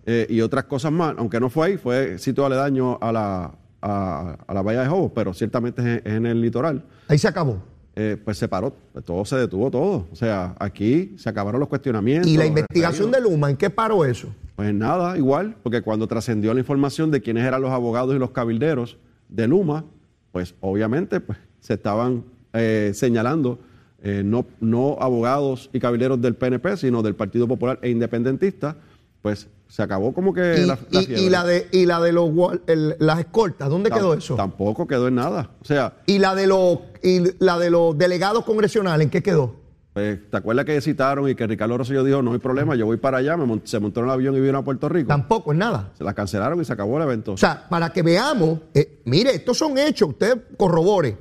[0.06, 3.52] eh, y otras cosas más, aunque no fue ahí, fue sitio aledaño a la,
[3.82, 7.18] a, a la Bahía de Jobos, pero ciertamente es en- es en el litoral Ahí
[7.18, 7.62] se acabó.
[8.00, 10.08] Eh, pues se paró, pues todo se detuvo todo.
[10.12, 12.30] O sea, aquí se acabaron los cuestionamientos.
[12.30, 13.20] Y la investigación de.
[13.20, 14.28] Luma, ¿en qué paró eso?
[14.56, 18.30] Pues nada, igual, porque cuando trascendió la información de quiénes eran los abogados y los
[18.30, 19.84] cabilderos de Luma,
[20.32, 23.58] pues obviamente pues, se estaban eh, señalando
[24.04, 28.78] eh, no, no abogados y cabilderos del PNP, sino del Partido Popular e Independentista,
[29.24, 32.30] pues se acabó como que Y, la, la y- la de, y la de los,
[32.68, 34.36] el- las escoltas, ¿dónde quedó eso?
[34.36, 35.52] Tampoco quedó en nada.
[35.62, 39.56] O sea, Y la de los y la de los delegados congresionales, ¿en qué quedó?
[39.94, 42.98] Pues, ¿Te acuerdas que citaron y que Ricardo Rosselló dijo, no hay problema, yo voy
[42.98, 45.08] para allá, me se montó en el avión y vino a Puerto Rico?
[45.08, 45.92] Tampoco es nada.
[45.98, 47.34] Se la cancelaron y se acabó el evento.
[47.34, 51.18] O sea, para que veamos, eh, mire, estos son hechos, usted corrobore.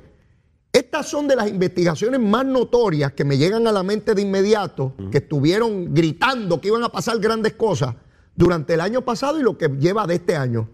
[0.71, 4.93] Estas son de las investigaciones más notorias que me llegan a la mente de inmediato,
[5.11, 7.95] que estuvieron gritando que iban a pasar grandes cosas
[8.37, 10.69] durante el año pasado y lo que lleva de este año.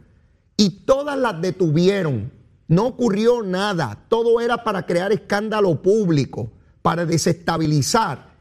[0.56, 2.32] Y todas las detuvieron.
[2.67, 3.97] No ocurrió nada.
[4.08, 6.52] Todo era para crear escándalo público,
[6.84, 8.32] para desestabilizar.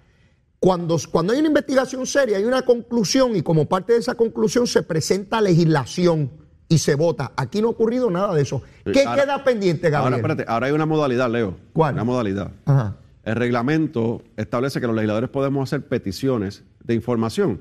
[0.58, 4.66] Cuando, cuando hay una investigación seria, hay una conclusión y como parte de esa conclusión
[4.66, 6.30] se presenta legislación
[6.68, 7.32] y se vota.
[7.36, 8.62] Aquí no ha ocurrido nada de eso.
[8.84, 10.20] ¿Qué ahora- queda pendiente, ahora, Gabriel?
[10.20, 11.56] espérate, ahora hay una modalidad, Leo.
[11.72, 11.94] ¿Cuál?
[11.94, 12.52] Una modalidad.
[12.64, 12.96] Ajá.
[13.24, 17.60] El reglamento establece que los legisladores podemos hacer peticiones de información,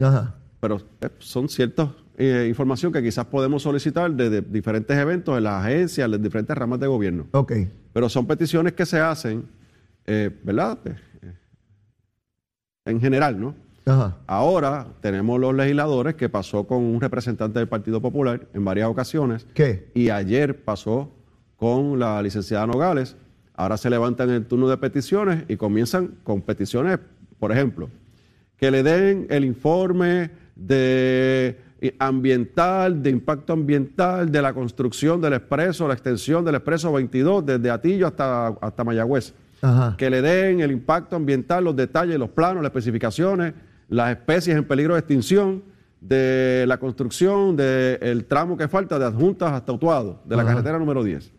[0.00, 0.34] Ajá.
[0.62, 5.42] Pero eh, son ciertas eh, información que quizás podemos solicitar de, de diferentes eventos en
[5.42, 7.26] las agencias, en las diferentes ramas de gobierno.
[7.32, 7.52] Ok.
[7.92, 9.44] Pero son peticiones que se hacen,
[10.06, 10.78] eh, ¿verdad?
[10.84, 11.32] Eh,
[12.84, 13.56] En general, ¿no?
[13.86, 14.18] Ajá.
[14.28, 19.44] Ahora tenemos los legisladores que pasó con un representante del Partido Popular en varias ocasiones.
[19.54, 19.90] ¿Qué?
[19.92, 21.10] Y ayer pasó
[21.56, 23.16] con la licenciada Nogales.
[23.54, 27.00] Ahora se levantan el turno de peticiones y comienzan con peticiones,
[27.40, 27.90] por ejemplo,
[28.56, 35.32] que le den el informe de eh, ambiental, de impacto ambiental, de la construcción del
[35.34, 39.96] expreso, la extensión del expreso 22 desde Atillo hasta, hasta Mayagüez Ajá.
[39.96, 43.54] que le den el impacto ambiental, los detalles, los planos, las especificaciones,
[43.88, 45.62] las especies en peligro de extinción,
[46.00, 50.52] de la construcción del tramo que falta de adjuntas hasta Utuado, de la Ajá.
[50.52, 51.32] carretera número 10.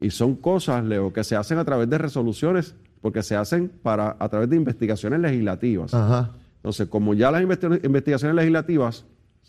[0.00, 4.16] Y son cosas, Leo, que se hacen a través de resoluciones, porque se hacen para,
[4.18, 5.92] a través de investigaciones legislativas.
[5.92, 6.30] Ajá.
[6.62, 9.04] Entonces, como ya las investi- investigaciones legislativas,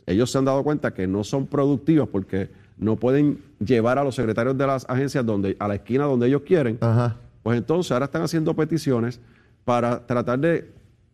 [0.05, 4.15] ellos se han dado cuenta que no son productivas porque no pueden llevar a los
[4.15, 7.17] secretarios de las agencias donde, a la esquina donde ellos quieren, Ajá.
[7.43, 9.19] pues entonces ahora están haciendo peticiones
[9.63, 10.71] para tratar de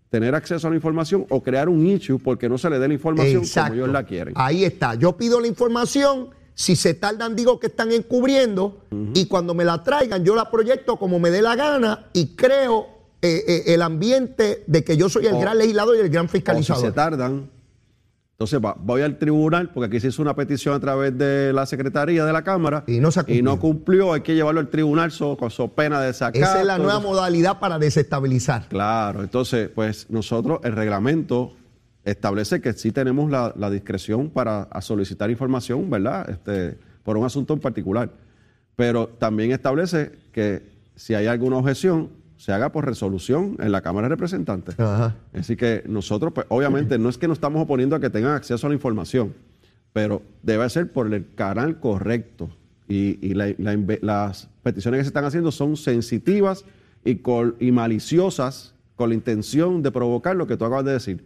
[0.10, 2.94] tener acceso a la información o crear un issue porque no se le dé la
[2.94, 3.72] información Exacto.
[3.72, 4.34] como ellos la quieren.
[4.38, 4.96] Ahí está.
[4.96, 8.82] Yo pido la información, Si se tardan, digo que están encubriendo.
[9.14, 12.88] Y cuando me la traigan, yo la proyecto como me dé la gana y creo
[13.22, 16.26] eh, eh, el ambiente de que yo soy el O- gran legislador y el gran
[16.26, 16.86] O si fiscalizador.
[16.86, 17.50] se tardan,
[18.32, 21.66] entonces va- voy al tribunal, porque aquí se hizo una petición a través de la
[21.66, 25.12] Secretaría de la Cámara Y no se y no cumplió, hay que llevarlo al tribunal
[25.12, 26.42] so- con so pena de sacar.
[26.42, 28.68] Esa es la nueva modalidad para desestabilizar.
[28.70, 31.54] Claro, entonces, pues nosotros, el reglamento
[32.06, 36.30] establece que sí tenemos la, la discreción para a solicitar información, ¿verdad?
[36.30, 38.10] Este, por un asunto en particular.
[38.78, 40.64] Pero también establece que
[40.96, 44.80] si hay alguna objeción, se haga por resolución en la Cámara de Representantes.
[44.80, 45.16] Ajá.
[45.34, 48.66] Así que nosotros, pues, obviamente, no es que nos estamos oponiendo a que tengan acceso
[48.66, 49.34] a la información,
[49.92, 52.50] pero debe ser por el canal correcto.
[52.88, 56.64] Y, y la- la inve- las peticiones que se están haciendo son sensitivas
[57.04, 61.26] y, col- y maliciosas con la intención de provocar lo que tú acabas de decir,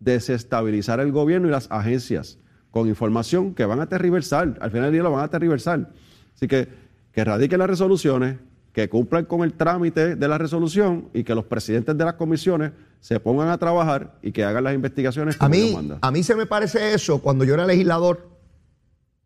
[0.00, 2.38] desestabilizar el gobierno y las agencias
[2.70, 4.58] con información que van a tergiversar.
[4.60, 5.90] Al final del día lo van a tergiversar.
[6.34, 6.68] Así que
[7.12, 8.36] que radiquen las resoluciones,
[8.72, 12.72] que cumplan con el trámite de la resolución y que los presidentes de las comisiones
[13.00, 15.98] se pongan a trabajar y que hagan las investigaciones A como mí, Dios manda.
[16.00, 18.30] a mí se me parece eso cuando yo era legislador.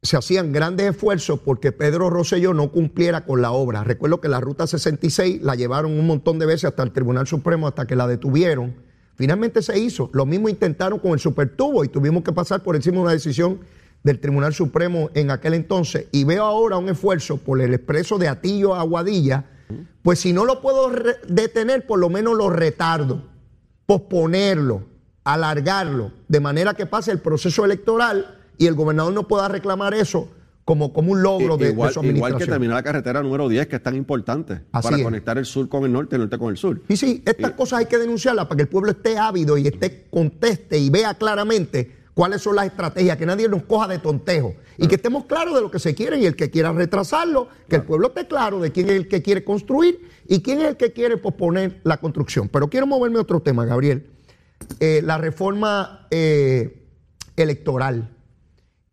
[0.03, 3.83] Se hacían grandes esfuerzos porque Pedro Rosselló no cumpliera con la obra.
[3.83, 7.67] Recuerdo que la Ruta 66 la llevaron un montón de veces hasta el Tribunal Supremo
[7.67, 8.75] hasta que la detuvieron.
[9.17, 10.11] Finalmente se hizo.
[10.13, 13.61] Lo mismo intentaron con el supertubo y tuvimos que pasar por encima de una decisión
[14.03, 16.07] del Tribunal Supremo en aquel entonces.
[16.13, 19.45] Y veo ahora un esfuerzo por el expreso de Atillo a Aguadilla.
[20.03, 20.93] Pues si no lo puedo
[21.29, 23.23] detener, por lo menos lo retardo
[23.87, 24.83] posponerlo,
[25.25, 30.29] alargarlo, de manera que pase el proceso electoral y el gobernador no pueda reclamar eso
[30.65, 32.51] como, como un logro de, de igual, su igual que administración.
[32.51, 35.05] terminar la carretera número 10, que es tan importante Así para es.
[35.05, 36.83] conectar el sur con el norte y el norte con el sur.
[36.89, 40.07] Y sí, estas cosas hay que denunciarlas para que el pueblo esté ávido y esté
[40.11, 44.89] conteste y vea claramente cuáles son las estrategias, que nadie nos coja de tontejo y
[44.89, 47.83] que estemos claros de lo que se quiere y el que quiera retrasarlo, que el
[47.83, 50.95] pueblo esté claro de quién es el que quiere construir y quién es el que
[50.95, 52.49] quiere posponer la construcción.
[52.49, 54.07] Pero quiero moverme a otro tema, Gabriel.
[54.81, 56.89] Eh, la reforma eh,
[57.37, 58.17] electoral.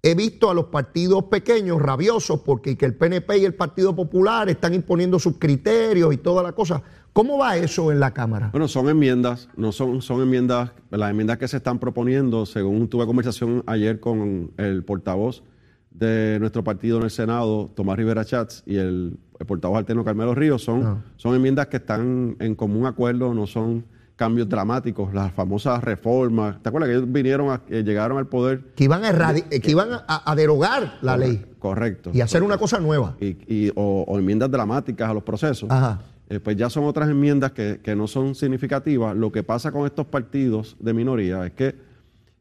[0.01, 4.49] He visto a los partidos pequeños rabiosos porque que el PNP y el Partido Popular
[4.49, 6.83] están imponiendo sus criterios y toda la cosa.
[7.13, 8.49] ¿Cómo va eso en la Cámara?
[8.51, 13.05] Bueno, son enmiendas, no son, son enmiendas, las enmiendas que se están proponiendo, según tuve
[13.05, 15.43] conversación ayer con el portavoz
[15.91, 20.33] de nuestro partido en el Senado, Tomás Rivera Chats, y el, el portavoz alterno Carmelo
[20.33, 20.97] Ríos, son, Ah.
[21.17, 26.61] son enmiendas que están en común acuerdo, no son cambios dramáticos, las famosas reformas.
[26.63, 28.73] ¿Te acuerdas que ellos vinieron, a, que llegaron al poder?
[28.75, 32.09] Que iban a, erradi- eh, que iban a, a derogar la ley Correcto.
[32.11, 33.17] y hacer una cosa nueva.
[33.19, 35.99] y, y- o, o enmiendas dramáticas a los procesos, Ajá.
[36.33, 39.15] Eh, pues ya son otras enmiendas que, que no son significativas.
[39.15, 41.75] Lo que pasa con estos partidos de minoría es que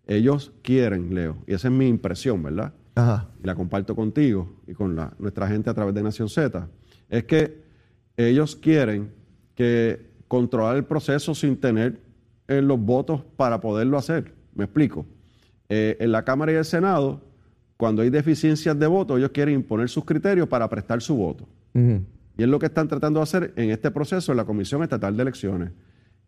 [0.07, 2.73] ellos quieren, Leo, y esa es mi impresión, ¿verdad?
[2.95, 3.29] Ajá.
[3.43, 6.69] Y la comparto contigo y con la- nuestra gente a través de Nación Z,
[7.09, 7.63] es que
[8.17, 9.11] ellos quieren
[9.55, 12.01] que controlar el proceso sin tener
[12.49, 14.33] eh, los votos para poderlo hacer.
[14.55, 15.07] Me explico.
[15.69, 17.21] Eh, en la Cámara y el Senado,
[17.77, 21.47] cuando hay deficiencias de votos, ellos quieren imponer sus criterios para prestar su voto.
[22.37, 25.17] Y es lo que están tratando de hacer en este proceso en la Comisión Estatal
[25.17, 25.73] de Elecciones.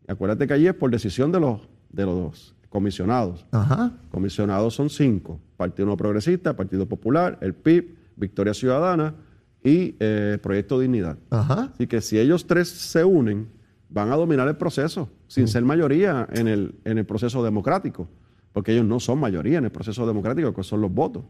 [0.06, 3.46] Y acuérdate que allí es por decisión de los, de los comisionados.
[3.52, 3.92] Ajá.
[4.10, 9.14] Comisionados son cinco: Partido No Progresista, Partido Popular, el PIB, Victoria Ciudadana
[9.62, 11.16] y eh, Proyecto Dignidad.
[11.30, 11.70] Ajá.
[11.72, 13.48] Así que si ellos tres se unen,
[13.88, 18.08] van a dominar el proceso, sin ser mayoría en el, en el proceso democrático,
[18.52, 21.24] porque ellos no son mayoría en el proceso democrático, que son los votos.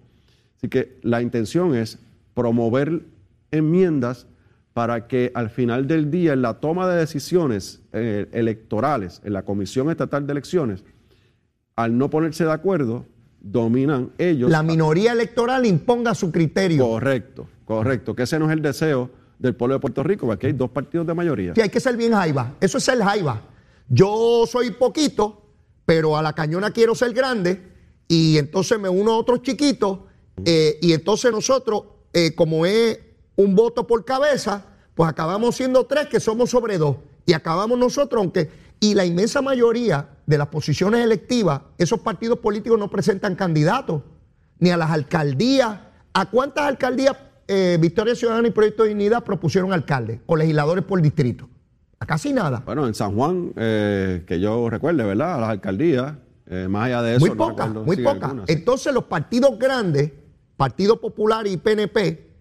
[0.57, 1.99] Así que la intención es
[2.33, 3.05] promover
[3.51, 4.27] enmiendas
[4.75, 9.45] para que al final del día, en la toma de decisiones eh, electorales, en la
[9.45, 10.85] Comisión Estatal de Elecciones,
[11.77, 13.07] al no ponerse de acuerdo,
[13.41, 14.51] dominan ellos.
[14.51, 16.89] La minoría electoral imponga su criterio.
[16.89, 20.53] Correcto, correcto, que ese no es el deseo del pueblo de Puerto Rico, porque aquí
[20.53, 21.55] hay dos partidos de mayoría.
[21.55, 22.55] Sí, hay que ser bien jaiba.
[22.61, 23.43] Eso es ser jaiba.
[23.89, 25.43] Yo soy poquito,
[25.87, 27.63] pero a la cañona quiero ser grande
[28.09, 30.01] y entonces me uno a otros chiquitos
[30.45, 32.99] eh, y entonces nosotros, eh, como es
[33.37, 38.21] un voto por cabeza, pues acabamos siendo tres que somos sobre dos y acabamos nosotros,
[38.21, 44.03] aunque y la inmensa mayoría de las posiciones electivas, esos partidos políticos no presentan candidatos
[44.59, 45.79] ni a las alcaldías.
[46.13, 47.17] ¿A cuántas alcaldías
[47.49, 51.49] eh, Victoria Ciudadana y Proyecto de Dignidad propusieron alcaldes o legisladores por distrito?
[51.99, 52.63] A casi nada.
[52.65, 55.37] Bueno, en San Juan, eh, que yo recuerde, ¿verdad?
[55.37, 56.15] A las alcaldías,
[56.47, 57.21] eh, más allá de eso.
[57.21, 58.27] Muy no poca, recuerdo muy si poca.
[58.27, 58.53] alguna, sí.
[58.53, 60.13] Entonces los partidos grandes,
[60.57, 62.34] Partido Popular y PNP,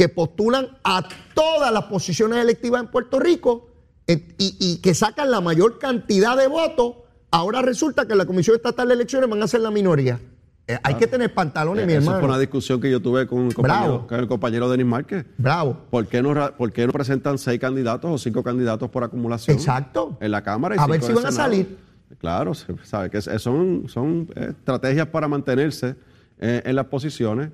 [0.00, 3.68] que postulan a todas las posiciones electivas en Puerto Rico
[4.06, 6.94] eh, y, y que sacan la mayor cantidad de votos,
[7.30, 10.18] ahora resulta que la Comisión Estatal de Elecciones van a ser la minoría.
[10.66, 12.18] Eh, hay que tener pantalones, mi Esa hermano.
[12.20, 15.26] fue una discusión que yo tuve con el compañero, con el compañero Denis Márquez.
[15.36, 15.76] Bravo.
[15.90, 19.54] ¿Por qué, no, ¿Por qué no presentan seis candidatos o cinco candidatos por acumulación?
[19.54, 20.16] Exacto.
[20.18, 20.76] En la Cámara.
[20.76, 21.76] y A ver si van a salir.
[22.16, 25.94] Claro, sabe que son, son eh, estrategias para mantenerse
[26.38, 27.50] eh, en las posiciones.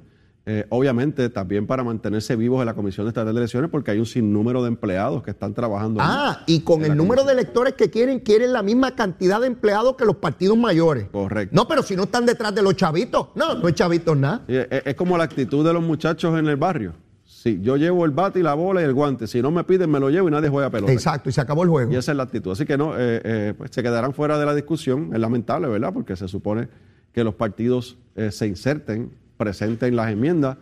[0.49, 4.07] Eh, obviamente también para mantenerse vivos en la Comisión Estatal de Elecciones porque hay un
[4.07, 5.99] sinnúmero de empleados que están trabajando.
[6.01, 9.97] Ah, y con el número de electores que quieren, quieren la misma cantidad de empleados
[9.97, 11.09] que los partidos mayores.
[11.11, 11.55] Correcto.
[11.55, 13.29] No, pero si no están detrás de los chavitos.
[13.35, 14.43] No, no es chavitos nada.
[14.47, 16.95] Sí, Es, es como la actitud de los muchachos en el barrio.
[17.25, 19.91] Si yo llevo el bate y la bola y el guante, si no me piden
[19.91, 20.93] me lo llevo y nadie juega pelota.
[20.93, 21.93] Exacto, y se acabó el juego.
[21.93, 22.53] Y esa es la actitud.
[22.53, 25.11] Así que no, eh, eh, pues se quedarán fuera de la discusión.
[25.13, 25.93] Es lamentable, ¿verdad?
[25.93, 26.69] Porque se supone
[27.13, 30.57] que los partidos eh, se inserten, presenten las enmiendas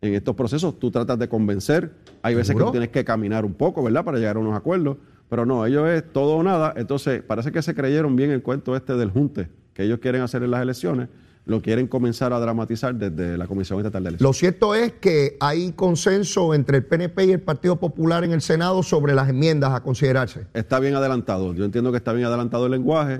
[0.00, 0.78] en estos procesos.
[0.78, 1.92] Tú tratas de convencer.
[2.22, 2.66] Hay veces Seguro.
[2.66, 4.04] que tú tienes que caminar un poco, ¿verdad?
[4.04, 4.96] Para llegar a unos acuerdos.
[5.28, 6.72] Pero no, ellos es todo o nada.
[6.76, 10.42] Entonces, parece que se creyeron bien el cuento este del junte que ellos quieren hacer
[10.42, 11.08] en las elecciones.
[11.44, 14.28] Lo quieren comenzar a dramatizar desde la Comisión Estatal de Elecciones.
[14.28, 18.40] Lo cierto es que hay consenso entre el PNP y el Partido Popular en el
[18.40, 20.46] Senado sobre las enmiendas a considerarse.
[20.54, 21.54] Está bien adelantado.
[21.54, 23.18] Yo entiendo que está bien adelantado el lenguaje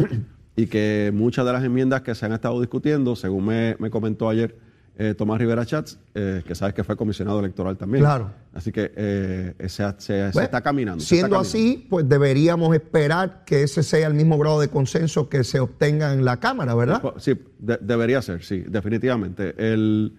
[0.57, 4.29] y que muchas de las enmiendas que se han estado discutiendo, según me, me comentó
[4.29, 4.57] ayer
[4.99, 8.03] eh, Tomás Rivera Chats, eh, que sabes que fue comisionado electoral también.
[8.05, 8.31] Claro.
[8.55, 10.99] Así que eh, se, se- se está caminando.
[11.03, 11.41] está Siendo caminando.
[11.49, 16.13] así, pues deberíamos esperar que ese sea el mismo grado de consenso que se obtenga
[16.15, 17.03] en la Cámara, ¿verdad?
[17.19, 19.55] Sí, de- debería ser, sí, definitivamente.
[19.59, 20.15] El,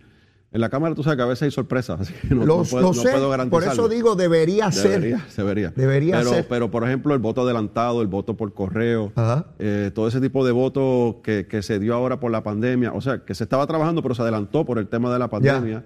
[0.57, 2.93] en la Cámara tú sabes que a veces hay sorpresas, así que no, puedo, no
[2.93, 5.35] sé, puedo por eso digo debería, Debería, ser.
[5.37, 5.73] debería.
[5.75, 6.47] Debería pero, ser.
[6.47, 9.11] Pero, por ejemplo, el voto adelantado, el voto por correo,
[9.59, 13.01] eh, todo ese tipo de voto que, que se dio ahora por la pandemia, o
[13.01, 15.83] sea, que se estaba trabajando, pero se adelantó por el tema de la pandemia,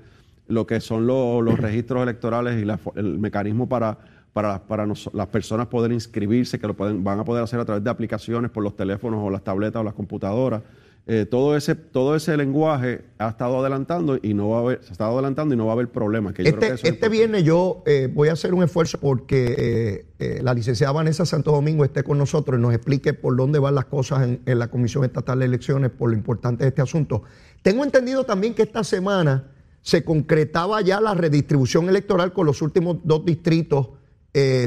[0.48, 3.98] lo que son lo- los registros electorales y la el mecanismo para,
[4.34, 7.66] para, para nos- las personas poder inscribirse, que lo pueden, van a poder hacer a
[7.66, 10.62] través de aplicaciones por los teléfonos o las tabletas o las computadoras.
[11.08, 14.90] Eh, todo ese todo ese lenguaje ha estado adelantando y no va a haber se
[14.90, 16.94] ha estado adelantando y no va a haber problema que yo creo que Este, eso
[16.94, 21.52] este viernes yo eh, voy a hacer un esfuerzo porque eh, la licenciada Vanessa Santo
[21.52, 24.68] Domingo esté con nosotros y nos explique por dónde van las cosas en, en la
[24.68, 27.24] Comisión Estatal de Elecciones, por lo importante de este asunto.
[27.64, 32.98] Tengo entendido también que esta semana se concretaba ya la redistribución electoral con los últimos
[33.04, 33.90] dos distritos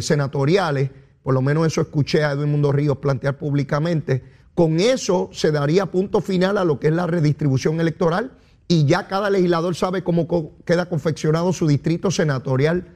[0.00, 0.90] senatoriales,
[1.22, 4.34] por lo menos eso escuché a Edwin Mundo Ríos plantear públicamente.
[4.54, 8.32] Con eso se daría punto final a lo que es la redistribución electoral
[8.68, 12.86] y ya cada legislador sabe cómo co- queda confeccionado su distrito senatorial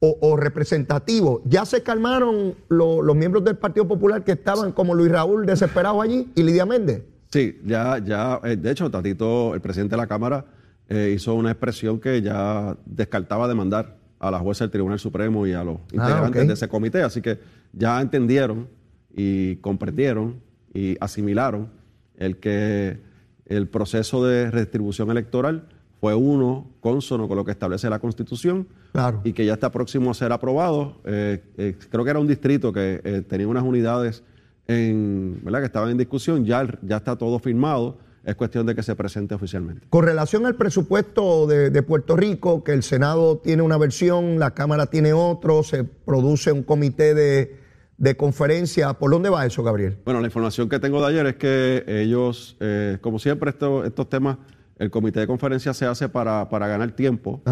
[0.00, 1.42] o, o representativo.
[1.44, 6.02] Ya se calmaron lo- los miembros del Partido Popular que estaban como Luis Raúl desesperados
[6.02, 7.02] allí y Lidia Méndez.
[7.30, 10.44] Sí, ya, ya, eh, de hecho, Tatito, el presidente de la Cámara,
[10.88, 15.52] eh, hizo una expresión que ya descartaba demandar a la jueza del Tribunal Supremo y
[15.52, 16.48] a los integrantes ok.
[16.48, 17.38] de ese comité, así que
[17.72, 18.66] ya entendieron
[19.14, 20.40] y comprendieron
[20.78, 21.70] y asimilaron
[22.16, 22.98] el que
[23.46, 25.68] el proceso de redistribución electoral
[26.00, 29.20] fue uno consono con lo que establece la Constitución Claro.
[29.24, 31.00] y que ya está próximo a ser aprobado.
[31.04, 34.22] Eh, eh, creo que era un distrito que eh, tenía unas unidades
[34.68, 35.60] en, ¿verdad?
[35.60, 39.34] que estaban en discusión, ya, ya está todo firmado, es cuestión de que se presente
[39.34, 39.86] oficialmente.
[39.90, 44.52] Con relación al presupuesto de, de Puerto Rico, que el Senado tiene una versión, la
[44.52, 47.67] Cámara tiene otro, se produce un comité de,
[47.98, 48.92] de conferencia.
[48.94, 49.98] ¿Por dónde va eso, Gabriel?
[50.04, 54.08] Bueno, la información que tengo de ayer es que ellos, eh, como siempre, esto- estos
[54.08, 54.38] temas,
[54.78, 57.42] el comité de conferencia se hace para, para ganar tiempo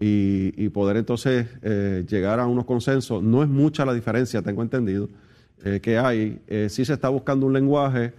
[0.00, 3.22] y, y poder entonces eh, llegar a unos consensos.
[3.22, 5.08] No es mucha la diferencia, tengo entendido,
[5.64, 6.40] eh, que hay.
[6.68, 8.12] Sí se está buscando un lenguaje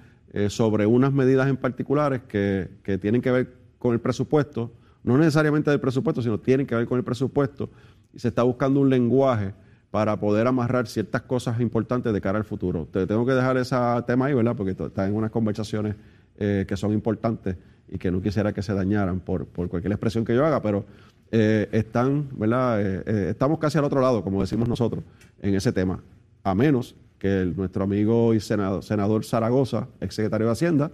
[0.47, 4.71] sobre unas medidas en particulares que, que tienen que ver con el presupuesto,
[5.03, 7.69] no necesariamente del presupuesto, sino tienen que ver con el presupuesto,
[8.13, 9.53] y se está buscando un lenguaje
[9.93, 12.87] para poder amarrar ciertas cosas importantes de cara al futuro.
[12.91, 13.75] Te tengo que dejar ese
[14.07, 14.55] tema ahí, ¿verdad?
[14.55, 15.93] Porque está en unas conversaciones
[16.39, 20.25] eh, que son importantes y que no quisiera que se dañaran por, por cualquier expresión
[20.25, 20.83] que yo haga, pero
[21.29, 22.81] eh, están, ¿verdad?
[22.81, 25.03] Eh, estamos casi al otro lado, como decimos nosotros,
[25.39, 26.01] en ese tema.
[26.43, 30.91] A menos que nuestro amigo y senador, senador Zaragoza, ex secretario de Hacienda,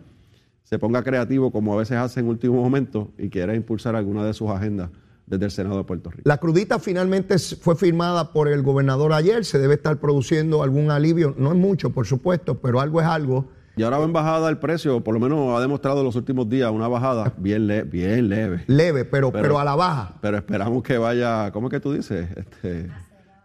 [0.66, 4.34] se ponga creativo como a veces hace en último momento y quiera impulsar alguna de
[4.34, 4.90] sus agendas
[5.30, 6.24] desde el Senado de Puerto Rico.
[6.26, 11.36] La crudita finalmente fue firmada por el gobernador ayer, se debe estar produciendo algún alivio,
[11.38, 13.48] no es mucho, por supuesto, pero algo es algo.
[13.78, 16.50] Y ahora va en bajada el precio, por lo menos ha demostrado en los últimos
[16.50, 18.64] días una bajada bien, le- bien leve.
[18.68, 20.16] Leve, pero, pero, Pero- a la baja.
[20.22, 22.28] Pero esperamos que vaya, ¿cómo es que tú dices?
[22.36, 22.90] Este,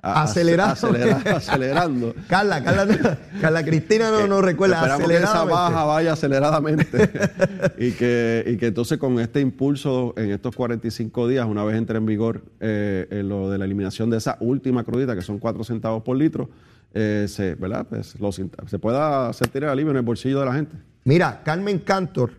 [0.05, 0.72] a- Acelerando.
[0.74, 2.14] acelera- acelerando.
[2.28, 4.76] Carla, Carla, Carla Cristina no nos recuerda.
[4.76, 7.11] Esperamos que esa baja vaya aceleradamente
[7.78, 11.98] y, que, y que entonces con este impulso en estos 45 días, una vez entre
[11.98, 15.64] en vigor eh, en lo de la eliminación de esa última crudita, que son 4
[15.64, 16.50] centavos por litro,
[16.92, 17.86] eh, se, ¿verdad?
[17.88, 18.44] Pues, lo se
[18.78, 20.76] pueda sentir el alivio en el bolsillo de la gente.
[21.05, 22.30] Mira, Carmen Cantor,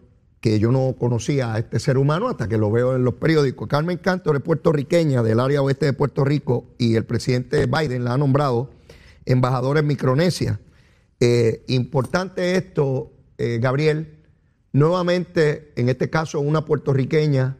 [0.45, 3.67] que yo no conocía a este ser humano hasta que lo veo en los periódicos.
[3.67, 8.13] Carmen Cantor es puertorriqueña del área oeste de Puerto Rico y el presidente Biden la
[8.13, 8.69] ha nombrado
[9.25, 10.59] embajadora en Micronesia.
[11.19, 14.19] Eh, importante esto, eh, Gabriel,
[14.71, 17.57] nuevamente, en este caso, una puertorriqueña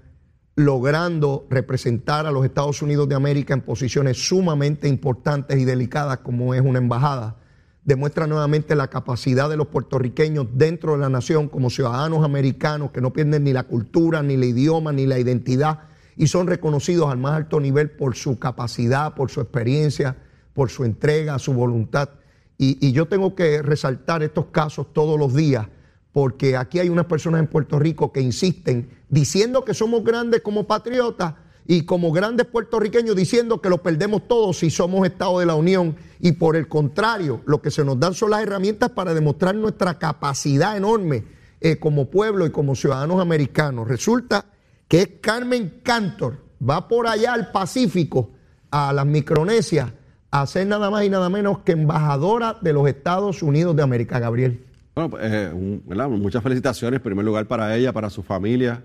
[0.56, 6.54] logrando representar a los Estados Unidos de América en posiciones sumamente importantes y delicadas como
[6.54, 7.38] es una embajada
[7.86, 13.00] demuestra nuevamente la capacidad de los puertorriqueños dentro de la nación como ciudadanos americanos que
[13.00, 15.80] no pierden ni la cultura, ni el idioma, ni la identidad
[16.18, 20.16] y son reconocidos al más alto nivel por su capacidad, por su experiencia,
[20.54, 22.10] por su entrega, su voluntad.
[22.58, 25.68] Y, yo tengo que resaltar estos casos todos los días
[26.14, 30.66] porque aquí hay unas personas en Puerto Rico que insisten diciendo que somos grandes como
[30.66, 31.34] patriotas
[31.68, 35.96] y como grandes puertorriqueños diciendo que lo perdemos todos si somos Estado de la Unión
[36.20, 39.98] y por el contrario, lo que se nos dan son las herramientas para demostrar nuestra
[39.98, 41.24] capacidad enorme
[41.62, 43.88] eh, como pueblo y como ciudadanos americanos.
[43.88, 44.46] Resulta
[44.88, 46.38] que es Carmen Cantor,
[46.68, 48.32] va por allá al Pacífico,
[48.70, 49.92] a las Micronesias,
[50.30, 54.20] a ser nada más y nada menos que embajadora de los Estados Unidos de América,
[54.20, 54.64] Gabriel.
[54.94, 58.84] Bueno, pues, eh, muchas felicitaciones en primer lugar para ella, para su familia.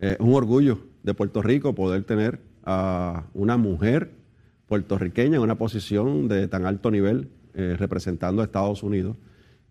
[0.00, 4.12] Es un orgullo de Puerto Rico poder tener a una mujer
[4.66, 9.16] puertorriqueña en una posición de tan alto nivel eh, representando a Estados Unidos.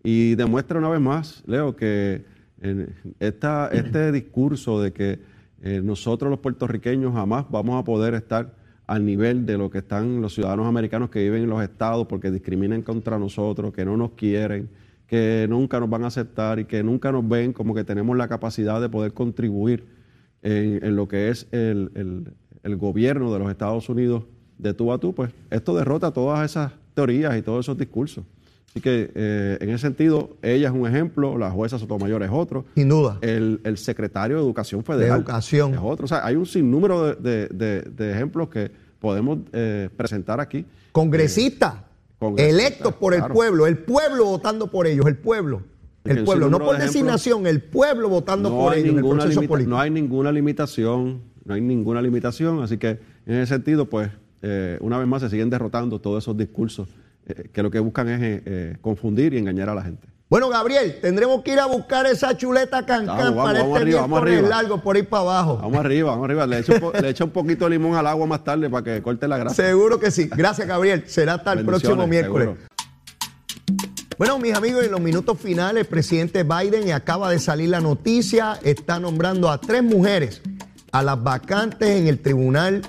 [0.04, 2.24] Y demuestra una vez más, Leo, que
[2.60, 5.20] en esta, este discurso de que
[5.62, 8.54] eh, nosotros los puertorriqueños jamás vamos a poder estar
[8.86, 12.30] al nivel de lo que están los ciudadanos americanos que viven en los estados porque
[12.30, 14.68] discriminan contra nosotros, que no nos quieren,
[15.06, 18.28] que nunca nos van a aceptar y que nunca nos ven como que tenemos la
[18.28, 19.84] capacidad de poder contribuir
[20.42, 22.30] en, lo que es el,
[22.64, 24.24] gobierno de los Estados Unidos
[24.58, 28.24] de tú a tú, pues esto derrota todas esas teorías y todos esos discursos.
[28.70, 32.64] Así que eh, en ese sentido, ella es un ejemplo, la jueza Sotomayor es otro.
[32.74, 33.18] Sin duda.
[33.20, 35.74] El, secretario de Educación Federal Educación.
[35.74, 36.06] es otro.
[36.06, 40.64] O sea, hay un sinnúmero de, ejemplos que podemos eh, presentar aquí.
[40.92, 41.74] Congresistas,
[42.38, 45.62] electos por el pueblo, el pueblo votando por ellos, el pueblo.
[46.04, 49.70] El pueblo, no por designación, el pueblo votando por ellos en el proceso político.
[49.70, 54.10] No hay ninguna limitación, no hay ninguna limitación, así que en ese sentido, pues,
[54.42, 56.88] eh, una vez más se siguen derrotando todos esos discursos
[57.26, 60.08] eh, que lo que buscan es eh, confundir y engañar a la gente.
[60.28, 64.96] Bueno, Gabriel, tendremos que ir a buscar esa chuleta cancán para este arriba, largo por
[64.96, 65.58] ir para abajo.
[65.60, 66.46] Vamos arriba, vamos arriba.
[66.46, 66.60] Le
[67.10, 69.56] echo, un poquito de limón al agua más tarde para que corte la grasa.
[69.56, 70.30] Seguro que sí.
[70.34, 71.04] Gracias, Gabriel.
[71.06, 72.48] Será hasta el próximo miércoles.
[74.22, 78.56] Bueno, mis amigos, en los minutos finales, el presidente Biden acaba de salir la noticia,
[78.62, 80.42] está nombrando a tres mujeres
[80.92, 82.82] a las vacantes en el tribunal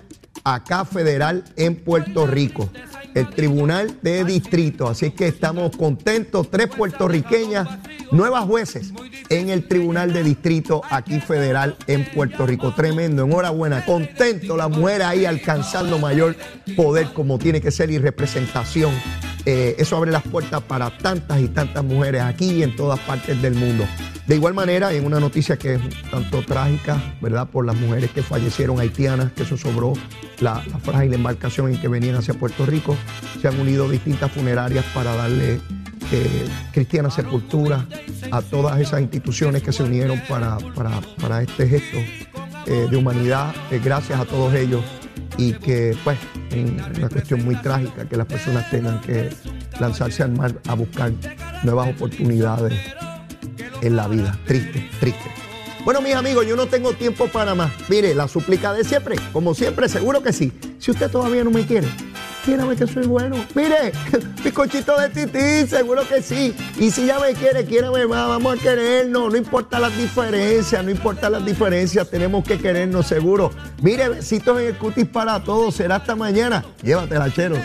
[0.44, 2.70] acá federal en Puerto Rico,
[3.16, 4.88] el tribunal de distrito.
[4.88, 7.68] Así que estamos contentos, tres puertorriqueñas,
[8.12, 8.94] nuevas jueces
[9.30, 12.76] en el tribunal de distrito aquí federal en Puerto Rico.
[12.76, 16.36] Tremendo, enhorabuena, contento la mujer ahí alcanzando mayor
[16.76, 18.94] poder como tiene que ser y representación
[19.46, 23.42] eh, eso abre las puertas para tantas y tantas mujeres aquí y en todas partes
[23.42, 23.86] del mundo.
[24.26, 27.50] De igual manera, en una noticia que es tanto trágica, ¿verdad?
[27.50, 29.94] Por las mujeres que fallecieron haitianas, que eso sobró
[30.40, 32.96] la, frágil embarcación en que venían hacia Puerto Rico,
[33.42, 35.60] se han unido distintas funerarias para darle
[36.12, 37.86] eh, cristiana sepultura
[38.32, 40.58] a todas esas instituciones que se unieron para,
[41.20, 41.98] para, este gesto
[42.66, 43.54] eh, de humanidad.
[43.84, 44.86] gracias a todos ellos
[45.38, 46.18] y que pues
[46.52, 49.30] es una cuestión muy trágica que las personas tengan que
[49.80, 51.12] lanzarse al mar a buscar
[51.64, 52.74] nuevas oportunidades
[53.82, 54.38] en la vida.
[54.46, 55.43] Triste, triste.
[55.86, 57.72] Bueno, mis amigos, yo no tengo tiempo para más.
[57.90, 60.52] Mire, la súplica de siempre, como siempre, seguro que sí.
[60.80, 61.88] Si usted todavía no me quiere,
[62.46, 63.38] Quírame que soy bueno.
[63.56, 63.94] Mire,
[64.44, 66.54] bizcochito de tití, seguro que sí.
[66.78, 69.32] Y si ya me quiere, quiérame más, vamos a querernos.
[69.32, 73.52] No importa las diferencias, no importa las diferencias, tenemos que querernos seguro.
[73.82, 75.76] Mire, besitos en el cutis para todos.
[75.76, 76.66] Será hasta mañana.
[76.82, 77.56] Llévatela, chero.